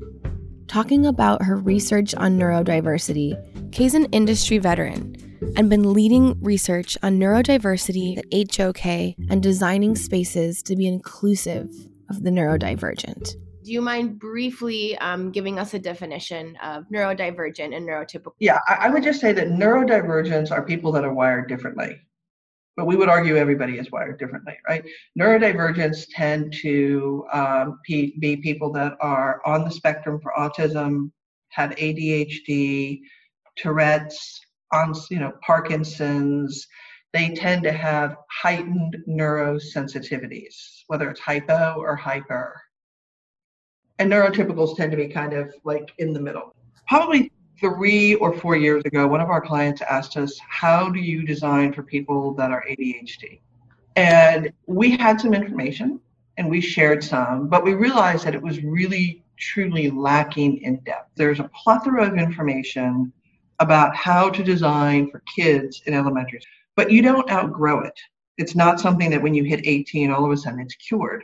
talking 0.67 1.05
about 1.05 1.43
her 1.43 1.55
research 1.55 2.15
on 2.15 2.39
neurodiversity. 2.39 3.37
Kay's 3.71 3.93
an 3.93 4.05
industry 4.05 4.57
veteran 4.57 5.15
and 5.55 5.69
been 5.69 5.93
leading 5.93 6.35
research 6.41 6.97
on 7.03 7.19
neurodiversity 7.19 8.17
at 8.17 8.55
HOK 8.55 9.15
and 9.29 9.43
designing 9.43 9.95
spaces 9.95 10.63
to 10.63 10.75
be 10.75 10.87
inclusive 10.87 11.69
of 12.09 12.23
the 12.23 12.31
neurodivergent 12.31 13.35
do 13.63 13.73
you 13.73 13.81
mind 13.81 14.17
briefly 14.17 14.97
um, 14.99 15.29
giving 15.29 15.59
us 15.59 15.73
a 15.73 15.79
definition 15.79 16.55
of 16.63 16.85
neurodivergent 16.87 17.75
and 17.75 17.85
neurotypical? 17.85 18.31
Yeah, 18.39 18.59
I, 18.65 18.85
I 18.85 18.89
would 18.89 19.03
just 19.03 19.19
say 19.19 19.33
that 19.33 19.49
neurodivergents 19.49 20.51
are 20.51 20.63
people 20.63 20.89
that 20.93 21.03
are 21.03 21.13
wired 21.13 21.49
differently. 21.49 21.99
But 22.77 22.85
we 22.85 22.95
would 22.95 23.09
argue 23.09 23.35
everybody 23.35 23.79
is 23.79 23.91
wired 23.91 24.19
differently, 24.19 24.55
right? 24.67 24.85
Neurodivergents 25.19 26.05
tend 26.13 26.53
to 26.61 27.25
um, 27.33 27.79
be, 27.85 28.39
people 28.43 28.71
that 28.73 28.93
are 29.01 29.41
on 29.45 29.63
the 29.65 29.71
spectrum 29.71 30.19
for 30.21 30.31
autism, 30.37 31.11
have 31.49 31.71
ADHD, 31.71 33.01
Tourette's, 33.57 34.39
on 34.71 34.93
you 35.09 35.19
know 35.19 35.33
Parkinson's. 35.45 36.67
They 37.13 37.33
tend 37.33 37.63
to 37.63 37.71
have 37.71 38.17
heightened 38.29 38.97
neurosensitivities, 39.09 40.83
whether 40.87 41.09
it's 41.09 41.19
hypo 41.19 41.75
or 41.77 41.95
hyper 41.95 42.61
and 43.99 44.11
neurotypicals 44.11 44.75
tend 44.75 44.91
to 44.91 44.97
be 44.97 45.07
kind 45.07 45.33
of 45.33 45.53
like 45.63 45.91
in 45.97 46.13
the 46.13 46.19
middle. 46.19 46.55
Probably 46.87 47.31
three 47.59 48.15
or 48.15 48.37
four 48.37 48.55
years 48.55 48.83
ago, 48.85 49.07
one 49.07 49.21
of 49.21 49.29
our 49.29 49.41
clients 49.41 49.81
asked 49.81 50.17
us, 50.17 50.39
How 50.47 50.89
do 50.89 50.99
you 50.99 51.23
design 51.23 51.73
for 51.73 51.83
people 51.83 52.33
that 52.35 52.51
are 52.51 52.63
ADHD? 52.69 53.39
And 53.95 54.51
we 54.67 54.91
had 54.91 55.19
some 55.19 55.33
information 55.33 55.99
and 56.37 56.49
we 56.49 56.61
shared 56.61 57.03
some, 57.03 57.47
but 57.47 57.63
we 57.63 57.73
realized 57.73 58.25
that 58.25 58.35
it 58.35 58.41
was 58.41 58.63
really, 58.63 59.23
truly 59.37 59.89
lacking 59.89 60.61
in 60.61 60.77
depth. 60.77 61.11
There's 61.15 61.39
a 61.39 61.49
plethora 61.55 62.05
of 62.05 62.17
information 62.17 63.11
about 63.59 63.95
how 63.95 64.29
to 64.29 64.43
design 64.43 65.09
for 65.09 65.23
kids 65.35 65.81
in 65.87 65.95
elementary, 65.95 66.41
but 66.75 66.91
you 66.91 67.01
don't 67.01 67.29
outgrow 67.31 67.81
it. 67.81 67.99
It's 68.37 68.55
not 68.55 68.79
something 68.79 69.09
that 69.09 69.21
when 69.21 69.33
you 69.33 69.43
hit 69.43 69.61
18, 69.65 70.11
all 70.11 70.25
of 70.25 70.31
a 70.31 70.37
sudden 70.37 70.59
it's 70.59 70.75
cured. 70.75 71.23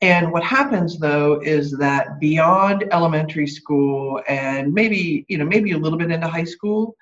And 0.00 0.32
what 0.32 0.44
happens 0.44 0.98
though 0.98 1.40
is 1.40 1.72
that 1.78 2.20
beyond 2.20 2.84
elementary 2.92 3.46
school 3.48 4.22
and 4.28 4.72
maybe, 4.72 5.24
you 5.28 5.38
know, 5.38 5.44
maybe 5.44 5.72
a 5.72 5.78
little 5.78 5.98
bit 5.98 6.10
into 6.10 6.28
high 6.28 6.44
school, 6.44 6.94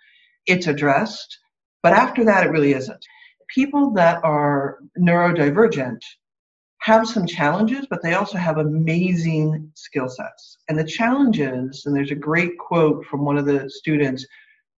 it's 0.47 0.67
addressed. 0.67 1.39
But 1.83 1.93
after 1.93 2.25
that, 2.25 2.47
it 2.47 2.51
really 2.51 2.73
isn't. 2.73 3.05
People 3.49 3.91
that 3.93 4.25
are 4.25 4.79
neurodivergent 4.99 6.01
have 6.81 7.07
some 7.07 7.27
challenges, 7.27 7.87
but 7.91 8.03
they 8.03 8.15
also 8.15 8.39
have 8.39 8.59
amazing 8.59 9.71
skill 9.75 10.09
sets. 10.09 10.57
And 10.69 10.79
the 10.79 10.85
challenges, 10.85 11.85
and 11.85 11.95
there's 11.95 12.11
a 12.11 12.17
great 12.17 12.59
quote 12.59 13.05
from 13.07 13.25
one 13.25 13.37
of 13.37 13.45
the 13.45 13.69
students, 13.69 14.27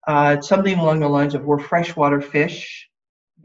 uh, 0.08 0.42
something 0.42 0.80
along 0.80 1.02
the 1.02 1.08
lines 1.08 1.36
of 1.36 1.44
we're 1.44 1.60
freshwater 1.60 2.22
fish 2.22 2.88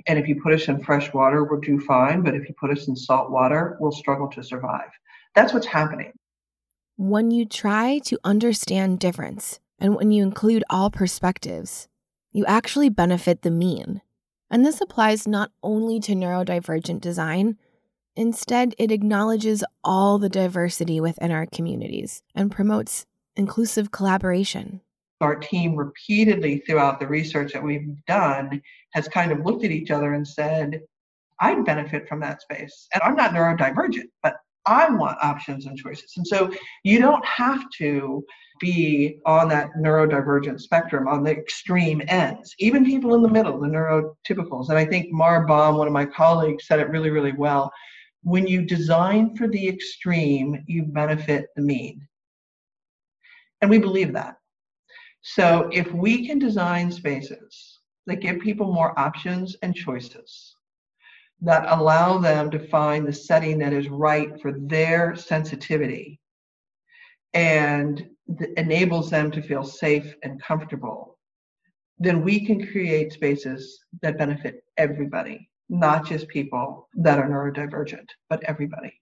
and 0.07 0.19
if 0.19 0.29
you 0.29 0.41
put 0.41 0.53
us 0.53 0.69
in 0.69 0.83
fresh 0.83 1.13
water, 1.13 1.45
we'll 1.45 1.61
do 1.61 1.79
fine. 1.79 2.23
But 2.23 2.35
if 2.35 2.49
you 2.49 2.55
put 2.59 2.71
us 2.71 2.89
in 2.89 2.97
salt 2.97 3.31
water, 3.31 3.77
we'll 3.81 3.93
struggle 3.93 4.29
to 4.31 4.43
survive. 4.43 4.91
That's 5.35 5.53
what's 5.53 5.67
happening. 5.67 6.13
When 6.97 7.31
you 7.31 7.47
try 7.47 8.01
to 8.05 8.19
understand 8.25 9.01
difference 9.01 9.61
and 9.79 9.97
when 9.97 10.11
you 10.11 10.23
include 10.23 10.65
all 10.71 10.91
perspectives, 10.91 11.89
you 12.33 12.45
actually 12.47 12.89
benefit 12.89 13.43
the 13.43 13.51
mean. 13.51 14.03
And 14.51 14.65
this 14.65 14.81
applies 14.81 15.27
not 15.27 15.51
only 15.63 15.99
to 16.01 16.13
neurodivergent 16.13 17.01
design, 17.01 17.57
instead, 18.15 18.75
it 18.79 18.93
acknowledges 18.93 19.65
all 19.83 20.19
the 20.19 20.29
diversity 20.29 21.01
within 21.01 21.31
our 21.31 21.47
communities 21.47 22.23
and 22.35 22.51
promotes 22.51 23.07
inclusive 23.35 23.91
collaboration 23.91 24.83
our 25.23 25.37
team 25.37 25.75
repeatedly 25.75 26.59
throughout 26.59 27.01
the 27.01 27.07
research 27.07 27.53
that 27.53 27.63
we've 27.63 27.97
done 28.07 28.61
has 28.93 29.09
kind 29.09 29.33
of 29.33 29.45
looked 29.45 29.65
at 29.65 29.71
each 29.71 29.91
other 29.91 30.15
and 30.15 30.27
said, 30.27 30.81
I'd 31.41 31.65
benefit 31.65 32.09
from 32.09 32.21
that 32.21 32.43
space. 32.43 32.89
And 32.93 33.03
I'm 33.03 33.17
not 33.17 33.33
neurodivergent, 33.33 34.09
but 34.23 34.37
I 34.67 34.89
want 34.91 35.19
options 35.23 35.67
and 35.67 35.77
choices. 35.77 36.13
And 36.17 36.27
so 36.27 36.53
you 36.85 37.01
don't 37.01 37.25
have 37.25 37.65
to 37.79 38.25
be 38.61 39.19
on 39.27 39.49
that 39.49 39.71
neurodivergent 39.77 40.61
spectrum 40.61 41.09
on 41.09 41.25
the 41.25 41.33
extreme 41.33 42.01
ends. 42.07 42.55
Even 42.59 42.85
people 42.85 43.15
in 43.17 43.23
the 43.23 43.29
middle, 43.29 43.59
the 43.59 43.67
neurotypicals. 43.67 44.69
And 44.69 44.79
I 44.79 44.85
think 44.85 45.11
Mara 45.11 45.45
Baum, 45.47 45.79
one 45.79 45.89
of 45.89 45.93
my 45.93 46.07
colleagues, 46.07 46.67
said 46.67 46.79
it 46.79 46.91
really, 46.91 47.11
really 47.11 47.33
well. 47.33 47.73
When 48.23 48.47
you 48.47 48.63
design 48.63 49.35
for 49.37 49.49
the 49.49 49.67
extreme, 49.69 50.63
you 50.69 50.85
benefit 50.85 51.49
the 51.57 51.63
mean. 51.63 52.07
And 53.63 53.71
we 53.71 53.79
believe 53.79 54.13
that. 54.13 54.37
So 55.23 55.69
if 55.73 55.91
we 55.93 56.27
can 56.27 56.39
design 56.39 56.91
spaces 56.91 57.79
that 58.07 58.21
give 58.21 58.41
people 58.41 58.73
more 58.73 58.99
options 58.99 59.57
and 59.63 59.75
choices, 59.75 60.57
that 61.41 61.65
allow 61.67 62.19
them 62.19 62.51
to 62.51 62.69
find 62.69 63.07
the 63.07 63.13
setting 63.13 63.59
that 63.59 63.73
is 63.73 63.89
right 63.89 64.41
for 64.41 64.53
their 64.53 65.17
sensitivity 65.17 66.21
and 67.35 68.09
enables 68.57 69.11
them 69.11 69.31
to 69.31 69.43
feel 69.43 69.65
safe 69.65 70.15
and 70.23 70.43
comfortable, 70.43 71.19
then 71.99 72.23
we 72.23 72.45
can 72.45 72.67
create 72.69 73.13
spaces 73.13 73.85
that 74.03 74.19
benefit 74.19 74.65
everybody, 74.77 75.49
not 75.69 76.05
just 76.05 76.29
people 76.29 76.89
that 76.95 77.19
are 77.19 77.29
neurodivergent, 77.29 78.07
but 78.29 78.43
everybody. 78.45 78.93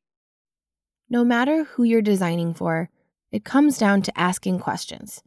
No 1.08 1.24
matter 1.24 1.64
who 1.64 1.82
you're 1.82 2.02
designing 2.02 2.54
for, 2.54 2.90
it 3.32 3.44
comes 3.44 3.78
down 3.78 4.02
to 4.02 4.18
asking 4.18 4.60
questions 4.60 5.22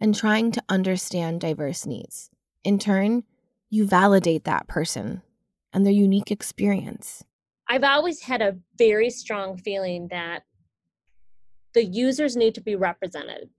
and 0.00 0.14
trying 0.14 0.52
to 0.52 0.62
understand 0.68 1.40
diverse 1.40 1.86
needs. 1.86 2.30
In 2.64 2.78
turn, 2.78 3.24
you 3.70 3.86
validate 3.86 4.44
that 4.44 4.68
person 4.68 5.22
and 5.72 5.84
their 5.84 5.92
unique 5.92 6.30
experience. 6.30 7.24
I've 7.68 7.84
always 7.84 8.22
had 8.22 8.40
a 8.40 8.56
very 8.78 9.10
strong 9.10 9.58
feeling 9.58 10.08
that 10.08 10.44
the 11.74 11.84
users 11.84 12.36
need 12.36 12.54
to 12.54 12.60
be 12.60 12.76
represented. 12.76 13.50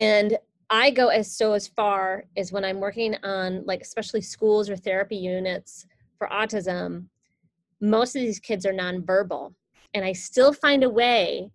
And 0.00 0.38
I 0.70 0.90
go 0.90 1.08
as 1.08 1.36
so 1.36 1.52
as 1.52 1.68
far 1.68 2.24
as 2.36 2.52
when 2.52 2.64
I'm 2.64 2.80
working 2.80 3.16
on 3.22 3.64
like 3.66 3.82
especially 3.82 4.20
schools 4.20 4.70
or 4.70 4.76
therapy 4.76 5.16
units 5.16 5.86
for 6.18 6.28
autism, 6.28 7.06
most 7.80 8.16
of 8.16 8.22
these 8.22 8.38
kids 8.38 8.64
are 8.64 8.72
nonverbal. 8.72 9.54
And 9.92 10.04
I 10.04 10.12
still 10.12 10.52
find 10.52 10.82
a 10.82 10.90
way 10.90 11.50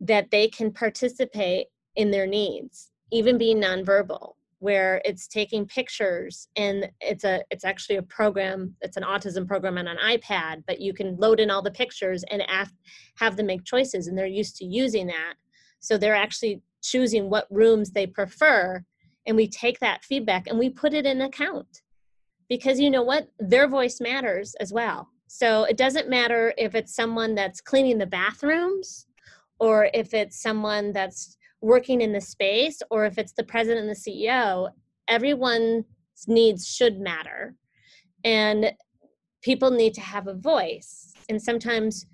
that 0.00 0.30
they 0.30 0.48
can 0.48 0.72
participate 0.72 1.66
in 1.96 2.10
their 2.10 2.26
needs, 2.26 2.90
even 3.12 3.38
being 3.38 3.60
nonverbal 3.60 4.34
where 4.64 5.02
it's 5.04 5.28
taking 5.28 5.66
pictures 5.66 6.48
and 6.56 6.88
it's 7.02 7.24
a 7.24 7.42
it's 7.50 7.66
actually 7.66 7.96
a 7.96 8.02
program 8.02 8.74
it's 8.80 8.96
an 8.96 9.02
autism 9.02 9.46
program 9.46 9.76
on 9.76 9.86
an 9.86 9.98
ipad 10.06 10.62
but 10.66 10.80
you 10.80 10.94
can 10.94 11.14
load 11.18 11.38
in 11.38 11.50
all 11.50 11.60
the 11.60 11.70
pictures 11.70 12.24
and 12.30 12.42
have 13.16 13.36
them 13.36 13.44
make 13.44 13.62
choices 13.64 14.06
and 14.06 14.16
they're 14.16 14.26
used 14.26 14.56
to 14.56 14.64
using 14.64 15.06
that. 15.06 15.34
So 15.80 15.98
they're 15.98 16.14
actually 16.14 16.62
choosing 16.82 17.28
what 17.28 17.46
rooms 17.50 17.90
they 17.90 18.06
prefer 18.06 18.82
and 19.26 19.36
we 19.36 19.48
take 19.48 19.80
that 19.80 20.04
feedback 20.04 20.46
and 20.46 20.58
we 20.58 20.70
put 20.70 20.94
it 20.94 21.06
in 21.06 21.20
account. 21.20 21.82
Because 22.48 22.80
you 22.80 22.90
know 22.90 23.02
what? 23.02 23.28
Their 23.38 23.68
voice 23.68 24.00
matters 24.00 24.54
as 24.60 24.72
well. 24.72 25.08
So 25.26 25.64
it 25.64 25.76
doesn't 25.76 26.10
matter 26.10 26.54
if 26.58 26.74
it's 26.74 26.94
someone 26.94 27.34
that's 27.34 27.60
cleaning 27.60 27.98
the 27.98 28.06
bathrooms 28.06 29.06
or 29.58 29.88
if 29.94 30.14
it's 30.14 30.40
someone 30.40 30.92
that's 30.92 31.36
working 31.60 32.00
in 32.00 32.12
the 32.12 32.20
space 32.20 32.82
or 32.90 33.06
if 33.06 33.18
it's 33.18 33.32
the 33.32 33.44
president 33.44 33.86
and 33.86 33.90
the 33.90 33.94
CEO, 33.94 34.70
everyone's 35.08 35.84
needs 36.26 36.66
should 36.66 37.00
matter. 37.00 37.54
And 38.24 38.72
people 39.42 39.70
need 39.70 39.94
to 39.94 40.00
have 40.00 40.26
a 40.26 40.34
voice. 40.34 41.12
And 41.28 41.40
sometimes 41.40 42.06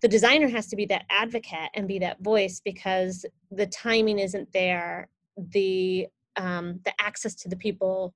the 0.00 0.08
designer 0.08 0.48
has 0.48 0.68
to 0.68 0.76
be 0.76 0.86
that 0.86 1.04
advocate 1.10 1.70
and 1.74 1.88
be 1.88 1.98
that 2.00 2.20
voice 2.20 2.60
because 2.64 3.24
the 3.50 3.66
timing 3.66 4.18
isn't 4.18 4.52
there, 4.52 5.08
the 5.36 6.06
um, 6.36 6.78
the 6.84 6.92
access 7.00 7.34
to 7.34 7.48
the 7.48 7.56
people 7.56 8.14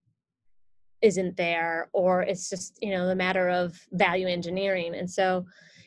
isn't 1.00 1.36
there, 1.36 1.88
or 1.92 2.22
it's 2.22 2.48
just 2.48 2.78
you 2.80 2.90
know 2.90 3.08
the 3.08 3.16
matter 3.16 3.48
of 3.48 3.80
value 3.92 4.28
engineering. 4.28 4.94
And 4.94 5.10
so 5.10 5.44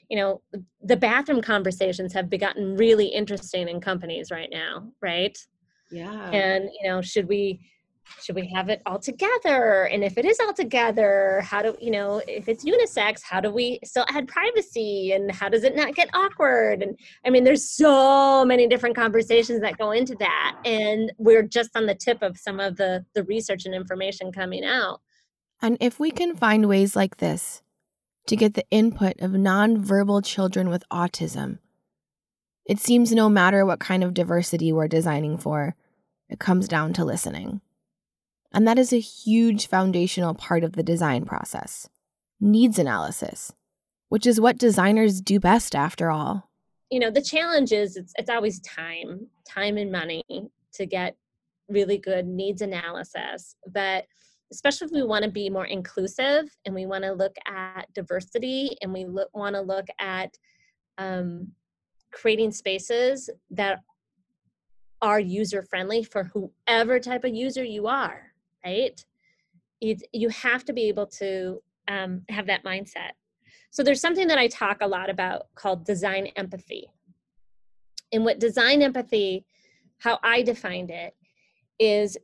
you 0.09 0.17
know 0.17 0.41
the 0.83 0.95
bathroom 0.97 1.41
conversations 1.41 2.13
have 2.13 2.29
begotten 2.29 2.75
really 2.75 3.07
interesting 3.07 3.67
in 3.67 3.79
companies 3.81 4.31
right 4.31 4.49
now 4.51 4.87
right? 5.01 5.37
Yeah. 5.91 6.29
And 6.31 6.69
you 6.79 6.87
know 6.87 7.01
should 7.01 7.27
we 7.27 7.59
should 8.21 8.35
we 8.35 8.51
have 8.53 8.69
it 8.69 8.83
all 8.85 8.99
together? 8.99 9.85
And 9.85 10.03
if 10.03 10.17
it 10.17 10.25
is 10.25 10.39
all 10.39 10.53
together 10.53 11.41
how 11.43 11.61
do 11.61 11.75
you 11.79 11.91
know 11.91 12.21
if 12.27 12.47
it's 12.47 12.63
unisex 12.63 13.21
how 13.23 13.39
do 13.39 13.49
we 13.51 13.79
still 13.83 14.05
add 14.09 14.27
privacy? 14.27 15.13
And 15.13 15.31
how 15.31 15.49
does 15.49 15.63
it 15.63 15.75
not 15.75 15.95
get 15.95 16.09
awkward? 16.13 16.83
And 16.83 16.97
i 17.25 17.29
mean 17.29 17.43
there's 17.43 17.67
so 17.69 18.45
many 18.45 18.67
different 18.67 18.95
conversations 18.95 19.61
that 19.61 19.77
go 19.77 19.91
into 19.91 20.15
that. 20.19 20.57
And 20.65 21.11
we're 21.17 21.43
just 21.43 21.71
on 21.75 21.85
the 21.85 21.95
tip 21.95 22.21
of 22.21 22.37
some 22.37 22.59
of 22.59 22.77
the 22.77 23.05
the 23.13 23.23
research 23.23 23.65
and 23.65 23.75
information 23.75 24.31
coming 24.31 24.63
out. 24.63 25.01
And 25.61 25.77
if 25.79 25.99
we 25.99 26.11
can 26.11 26.35
find 26.35 26.67
ways 26.67 26.95
like 26.95 27.17
this 27.17 27.61
to 28.27 28.35
get 28.35 28.53
the 28.53 28.65
input 28.71 29.19
of 29.19 29.31
nonverbal 29.31 30.25
children 30.25 30.69
with 30.69 30.83
autism. 30.91 31.59
It 32.65 32.79
seems 32.79 33.11
no 33.11 33.29
matter 33.29 33.65
what 33.65 33.79
kind 33.79 34.03
of 34.03 34.13
diversity 34.13 34.73
we're 34.73 34.87
designing 34.87 35.37
for, 35.37 35.75
it 36.29 36.39
comes 36.39 36.67
down 36.67 36.93
to 36.93 37.05
listening. 37.05 37.61
And 38.51 38.67
that 38.67 38.79
is 38.79 38.91
a 38.91 38.99
huge 38.99 39.67
foundational 39.67 40.33
part 40.33 40.63
of 40.63 40.73
the 40.73 40.83
design 40.83 41.25
process 41.25 41.89
needs 42.39 42.79
analysis, 42.79 43.53
which 44.09 44.25
is 44.25 44.41
what 44.41 44.57
designers 44.57 45.21
do 45.21 45.39
best 45.39 45.75
after 45.75 46.09
all. 46.09 46.49
You 46.89 46.99
know, 46.99 47.11
the 47.11 47.21
challenge 47.21 47.71
is 47.71 47.95
it's, 47.95 48.13
it's 48.17 48.29
always 48.29 48.59
time, 48.61 49.27
time 49.47 49.77
and 49.77 49.91
money 49.91 50.23
to 50.73 50.85
get 50.85 51.15
really 51.67 51.97
good 51.97 52.25
needs 52.27 52.61
analysis. 52.61 53.55
But 53.67 54.05
especially 54.55 54.85
if 54.85 54.91
we 54.91 55.03
want 55.03 55.23
to 55.23 55.31
be 55.31 55.49
more 55.49 55.65
inclusive 55.65 56.45
and 56.65 56.73
we 56.73 56.85
want 56.85 57.03
to 57.03 57.11
look 57.11 57.35
at 57.47 57.85
diversity 57.93 58.75
and 58.81 58.91
we 58.91 59.05
look, 59.05 59.29
want 59.33 59.55
to 59.55 59.61
look 59.61 59.85
at 59.99 60.35
um, 60.97 61.47
creating 62.11 62.51
spaces 62.51 63.29
that 63.51 63.79
are 65.01 65.19
user 65.19 65.61
friendly 65.61 66.03
for 66.03 66.23
whoever 66.23 66.99
type 66.99 67.23
of 67.23 67.35
user 67.35 67.63
you 67.63 67.87
are 67.87 68.31
right? 68.65 69.05
It, 69.79 70.03
you 70.11 70.29
have 70.29 70.65
to 70.65 70.73
be 70.73 70.87
able 70.87 71.07
to 71.07 71.61
um, 71.87 72.23
have 72.29 72.47
that 72.47 72.63
mindset. 72.63 73.11
So 73.69 73.83
there's 73.83 74.01
something 74.01 74.27
that 74.27 74.39
i 74.39 74.47
talk 74.47 74.77
a 74.81 74.87
lot 74.87 75.09
about 75.09 75.47
called 75.53 75.85
design 75.85 76.27
empathy. 76.35 76.87
And 78.11 78.25
what 78.25 78.39
design 78.39 78.81
empathy 78.81 79.45
how 79.97 80.19
i 80.23 80.41
defined 80.41 80.91
it 80.91 81.13
is 81.79 82.17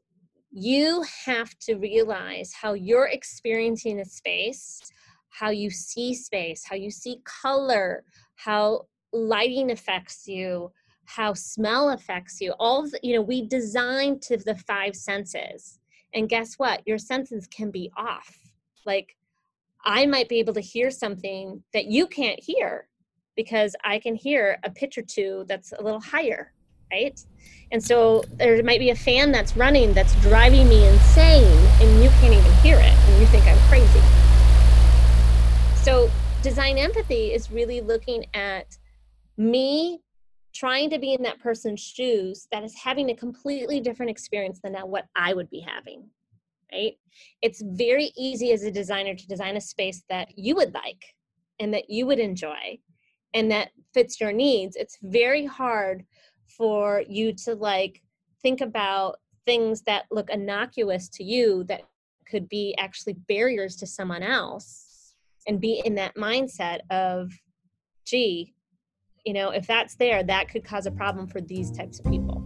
you 0.51 1.03
have 1.25 1.57
to 1.59 1.75
realize 1.75 2.53
how 2.53 2.73
you're 2.73 3.07
experiencing 3.07 3.99
a 3.99 4.05
space, 4.05 4.81
how 5.29 5.49
you 5.49 5.69
see 5.69 6.13
space, 6.13 6.63
how 6.65 6.75
you 6.75 6.91
see 6.91 7.21
color, 7.23 8.03
how 8.35 8.85
lighting 9.13 9.71
affects 9.71 10.27
you, 10.27 10.71
how 11.05 11.33
smell 11.33 11.91
affects 11.91 12.41
you. 12.41 12.53
All 12.59 12.83
the, 12.83 12.99
you 13.01 13.15
know, 13.15 13.21
we 13.21 13.47
design 13.47 14.19
to 14.21 14.37
the 14.37 14.55
five 14.55 14.95
senses. 14.95 15.79
And 16.13 16.27
guess 16.27 16.55
what? 16.55 16.81
Your 16.85 16.97
senses 16.97 17.47
can 17.47 17.71
be 17.71 17.89
off. 17.95 18.37
Like 18.85 19.15
I 19.85 20.05
might 20.05 20.27
be 20.27 20.39
able 20.39 20.53
to 20.53 20.61
hear 20.61 20.91
something 20.91 21.63
that 21.73 21.85
you 21.85 22.07
can't 22.07 22.39
hear 22.41 22.87
because 23.37 23.75
I 23.85 23.99
can 23.99 24.15
hear 24.15 24.57
a 24.63 24.69
pitch 24.69 24.97
or 24.97 25.03
two 25.03 25.45
that's 25.47 25.71
a 25.71 25.81
little 25.81 26.01
higher 26.01 26.53
right? 26.91 27.19
And 27.71 27.83
so 27.83 28.23
there 28.37 28.61
might 28.63 28.79
be 28.79 28.89
a 28.89 28.95
fan 28.95 29.31
that's 29.31 29.55
running 29.55 29.93
that's 29.93 30.13
driving 30.21 30.67
me 30.67 30.85
insane, 30.87 31.57
and 31.81 32.03
you 32.03 32.09
can't 32.19 32.33
even 32.33 32.51
hear 32.63 32.77
it, 32.77 32.93
and 32.93 33.21
you 33.21 33.27
think 33.27 33.45
I'm 33.45 33.57
crazy. 33.69 34.01
So, 35.77 36.09
design 36.43 36.77
empathy 36.77 37.33
is 37.33 37.51
really 37.51 37.81
looking 37.81 38.25
at 38.33 38.77
me 39.37 40.01
trying 40.53 40.89
to 40.89 40.99
be 40.99 41.13
in 41.13 41.23
that 41.23 41.39
person's 41.39 41.79
shoes 41.79 42.47
that 42.51 42.63
is 42.63 42.75
having 42.75 43.09
a 43.09 43.15
completely 43.15 43.79
different 43.79 44.09
experience 44.09 44.59
than 44.61 44.73
what 44.75 45.05
I 45.15 45.33
would 45.33 45.49
be 45.49 45.61
having. 45.61 46.09
Right? 46.71 46.93
It's 47.41 47.61
very 47.65 48.11
easy 48.17 48.51
as 48.51 48.63
a 48.63 48.71
designer 48.71 49.15
to 49.15 49.27
design 49.27 49.57
a 49.57 49.61
space 49.61 50.03
that 50.09 50.37
you 50.37 50.55
would 50.55 50.73
like 50.73 51.15
and 51.59 51.73
that 51.73 51.89
you 51.89 52.05
would 52.05 52.19
enjoy 52.19 52.79
and 53.33 53.51
that 53.51 53.69
fits 53.93 54.19
your 54.19 54.31
needs. 54.31 54.75
It's 54.75 54.97
very 55.01 55.45
hard 55.45 56.05
for 56.57 57.03
you 57.07 57.33
to 57.33 57.55
like 57.55 58.01
think 58.41 58.61
about 58.61 59.17
things 59.45 59.81
that 59.83 60.05
look 60.11 60.29
innocuous 60.29 61.09
to 61.09 61.23
you 61.23 61.63
that 61.65 61.81
could 62.29 62.47
be 62.47 62.75
actually 62.77 63.13
barriers 63.27 63.75
to 63.75 63.87
someone 63.87 64.23
else 64.23 65.15
and 65.47 65.59
be 65.59 65.81
in 65.83 65.95
that 65.95 66.15
mindset 66.15 66.79
of 66.89 67.31
gee 68.05 68.53
you 69.25 69.33
know 69.33 69.49
if 69.49 69.67
that's 69.67 69.95
there 69.95 70.23
that 70.23 70.49
could 70.49 70.63
cause 70.63 70.85
a 70.85 70.91
problem 70.91 71.27
for 71.27 71.41
these 71.41 71.71
types 71.71 71.99
of 71.99 72.05
people. 72.05 72.43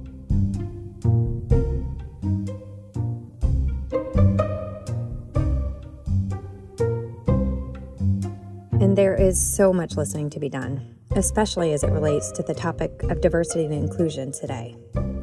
And 8.86 8.96
there 8.98 9.16
is 9.16 9.42
so 9.42 9.74
much 9.74 9.98
listening 9.98 10.30
to 10.30 10.40
be 10.40 10.48
done, 10.48 10.95
especially 11.16 11.74
as 11.74 11.84
it 11.84 11.92
relates 11.92 12.32
to 12.32 12.44
the 12.44 12.54
topic 12.54 13.04
of 13.04 13.22
diversity 13.22 13.66
and 13.66 13.74
inclusion 13.74 14.32
today. 14.32 14.76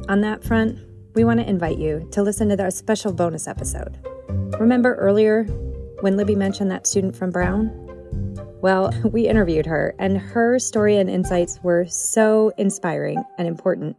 On 0.09 0.21
that 0.21 0.43
front, 0.43 0.79
we 1.15 1.23
want 1.23 1.39
to 1.39 1.49
invite 1.49 1.77
you 1.77 2.07
to 2.11 2.23
listen 2.23 2.49
to 2.49 2.61
our 2.61 2.71
special 2.71 3.13
bonus 3.13 3.47
episode. 3.47 3.97
Remember 4.59 4.95
earlier 4.95 5.43
when 6.01 6.17
Libby 6.17 6.35
mentioned 6.35 6.71
that 6.71 6.87
student 6.87 7.15
from 7.15 7.29
Brown? 7.29 7.71
Well, 8.61 8.91
we 9.11 9.27
interviewed 9.27 9.65
her, 9.65 9.93
and 9.99 10.17
her 10.17 10.59
story 10.59 10.97
and 10.97 11.09
insights 11.09 11.59
were 11.63 11.85
so 11.85 12.51
inspiring 12.57 13.23
and 13.37 13.47
important. 13.47 13.95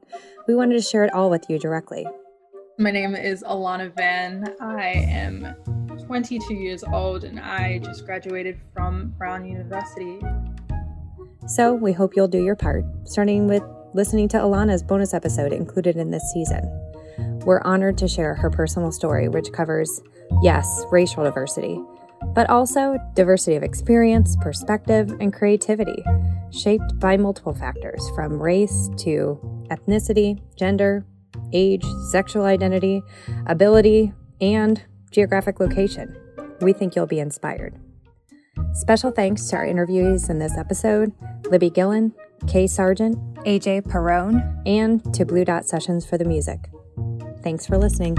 We 0.47 0.55
wanted 0.55 0.75
to 0.75 0.83
share 0.83 1.05
it 1.05 1.15
all 1.15 1.31
with 1.31 1.45
you 1.49 1.59
directly. 1.59 2.07
My 2.77 2.91
name 2.91 3.15
is 3.15 3.45
Alana 3.45 3.95
Van. 3.95 4.53
I 4.61 4.89
am 4.89 5.55
22 6.07 6.55
years 6.55 6.83
old 6.83 7.23
and 7.23 7.39
I 7.39 7.79
just 7.79 8.05
graduated 8.05 8.61
from 8.75 9.15
Brown 9.17 9.47
University. 9.47 10.19
So 11.47 11.75
we 11.75 11.93
hope 11.93 12.17
you'll 12.17 12.27
do 12.27 12.43
your 12.43 12.57
part, 12.57 12.85
starting 13.05 13.47
with 13.47 13.63
listening 13.93 14.29
to 14.29 14.39
Alana's 14.39 14.83
bonus 14.83 15.13
episode 15.13 15.53
included 15.53 15.97
in 15.97 16.11
this 16.11 16.23
season. 16.33 16.63
We're 17.45 17.61
honored 17.61 17.99
to 17.99 18.09
share 18.09 18.35
her 18.35 18.49
personal 18.49 18.91
story, 18.91 19.29
which 19.29 19.53
covers, 19.53 20.01
yes, 20.43 20.85
racial 20.91 21.23
diversity, 21.25 21.79
but 22.35 22.49
also 22.49 22.97
diversity 23.15 23.57
of 23.57 23.63
experience, 23.63 24.37
perspective, 24.41 25.15
and 25.21 25.35
creativity, 25.35 26.03
shaped 26.51 26.99
by 26.99 27.19
multiple 27.19 27.55
factors 27.55 28.03
from 28.15 28.43
race 28.43 28.89
to 28.99 29.39
ethnicity, 29.71 30.41
gender, 30.57 31.05
age, 31.53 31.85
sexual 32.11 32.45
identity, 32.47 33.03
ability, 33.47 34.15
and 34.41 34.83
geographic 35.11 35.61
location. 35.61 36.17
We 36.63 36.73
think 36.73 36.97
you'll 36.97 37.07
be 37.07 37.21
inspired. 37.21 37.79
Special 38.73 39.11
thanks 39.11 39.49
to 39.49 39.57
our 39.57 39.67
interviewees 39.67 40.31
in 40.31 40.39
this 40.39 40.57
episode 40.57 41.13
Libby 41.51 41.71
Gillen, 41.71 42.13
Kay 42.47 42.67
Sargent, 42.67 43.17
AJ 43.45 43.83
Paron, 43.83 44.63
and 44.67 45.15
to 45.15 45.25
Blue 45.25 45.45
Dot 45.45 45.67
Sessions 45.67 46.05
for 46.07 46.19
the 46.19 46.25
music. 46.25 46.71
Thanks 47.43 47.67
for 47.67 47.79
listening. 47.79 48.17